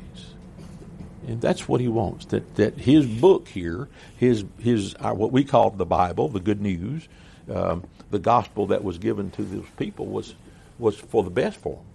And 1.27 1.41
that's 1.41 1.67
what 1.67 1.81
he 1.81 1.87
wants. 1.87 2.25
That 2.25 2.55
that 2.57 2.77
his 2.77 3.07
book 3.07 3.47
here, 3.47 3.89
his 4.17 4.45
his 4.59 4.93
our, 4.95 5.15
what 5.15 5.31
we 5.31 5.43
call 5.43 5.71
the 5.71 5.85
Bible, 5.85 6.29
the 6.29 6.39
good 6.39 6.61
news, 6.61 7.07
um, 7.51 7.83
the 8.11 8.19
gospel 8.19 8.67
that 8.67 8.83
was 8.83 8.99
given 8.99 9.31
to 9.31 9.43
those 9.43 9.65
people 9.77 10.05
was 10.05 10.35
was 10.77 10.95
for 10.95 11.23
the 11.23 11.31
best 11.31 11.57
for 11.57 11.77
them, 11.77 11.85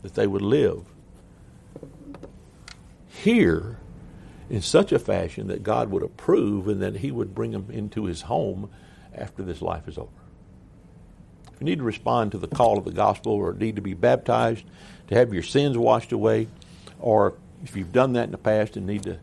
that 0.00 0.14
they 0.14 0.26
would 0.26 0.40
live 0.40 0.82
here 3.08 3.76
in 4.50 4.60
such 4.60 4.92
a 4.92 4.98
fashion 4.98 5.48
that 5.48 5.62
God 5.62 5.90
would 5.90 6.02
approve 6.02 6.68
and 6.68 6.82
that 6.82 6.96
He 6.96 7.10
would 7.10 7.34
bring 7.34 7.52
them 7.52 7.68
into 7.70 8.04
His 8.04 8.22
home 8.22 8.70
after 9.14 9.42
this 9.42 9.62
life 9.62 9.88
is 9.88 9.98
over. 9.98 10.10
If 11.52 11.60
you 11.60 11.64
need 11.64 11.78
to 11.78 11.84
respond 11.84 12.32
to 12.32 12.38
the 12.38 12.48
call 12.48 12.78
of 12.78 12.84
the 12.84 12.92
gospel 12.92 13.32
or 13.32 13.52
need 13.52 13.76
to 13.76 13.82
be 13.82 13.94
baptized, 13.94 14.64
to 15.08 15.14
have 15.14 15.32
your 15.32 15.42
sins 15.42 15.78
washed 15.78 16.12
away, 16.12 16.48
or 16.98 17.34
if 17.62 17.76
you've 17.76 17.92
done 17.92 18.14
that 18.14 18.24
in 18.24 18.32
the 18.32 18.38
past 18.38 18.76
and 18.76 18.86
need 18.86 19.04
to 19.04 19.18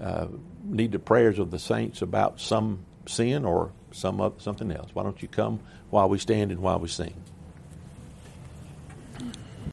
uh, 0.00 0.26
need 0.64 0.92
the 0.92 0.98
prayers 0.98 1.38
of 1.38 1.50
the 1.50 1.58
saints 1.58 2.02
about 2.02 2.40
some 2.40 2.84
sin 3.06 3.44
or 3.44 3.72
some 3.90 4.32
something 4.38 4.70
else, 4.70 4.90
why 4.94 5.02
don't 5.02 5.20
you 5.22 5.28
come 5.28 5.60
while 5.90 6.08
we 6.08 6.18
stand 6.18 6.50
and 6.50 6.60
while 6.60 6.78
we 6.78 6.88
sing? 6.88 7.14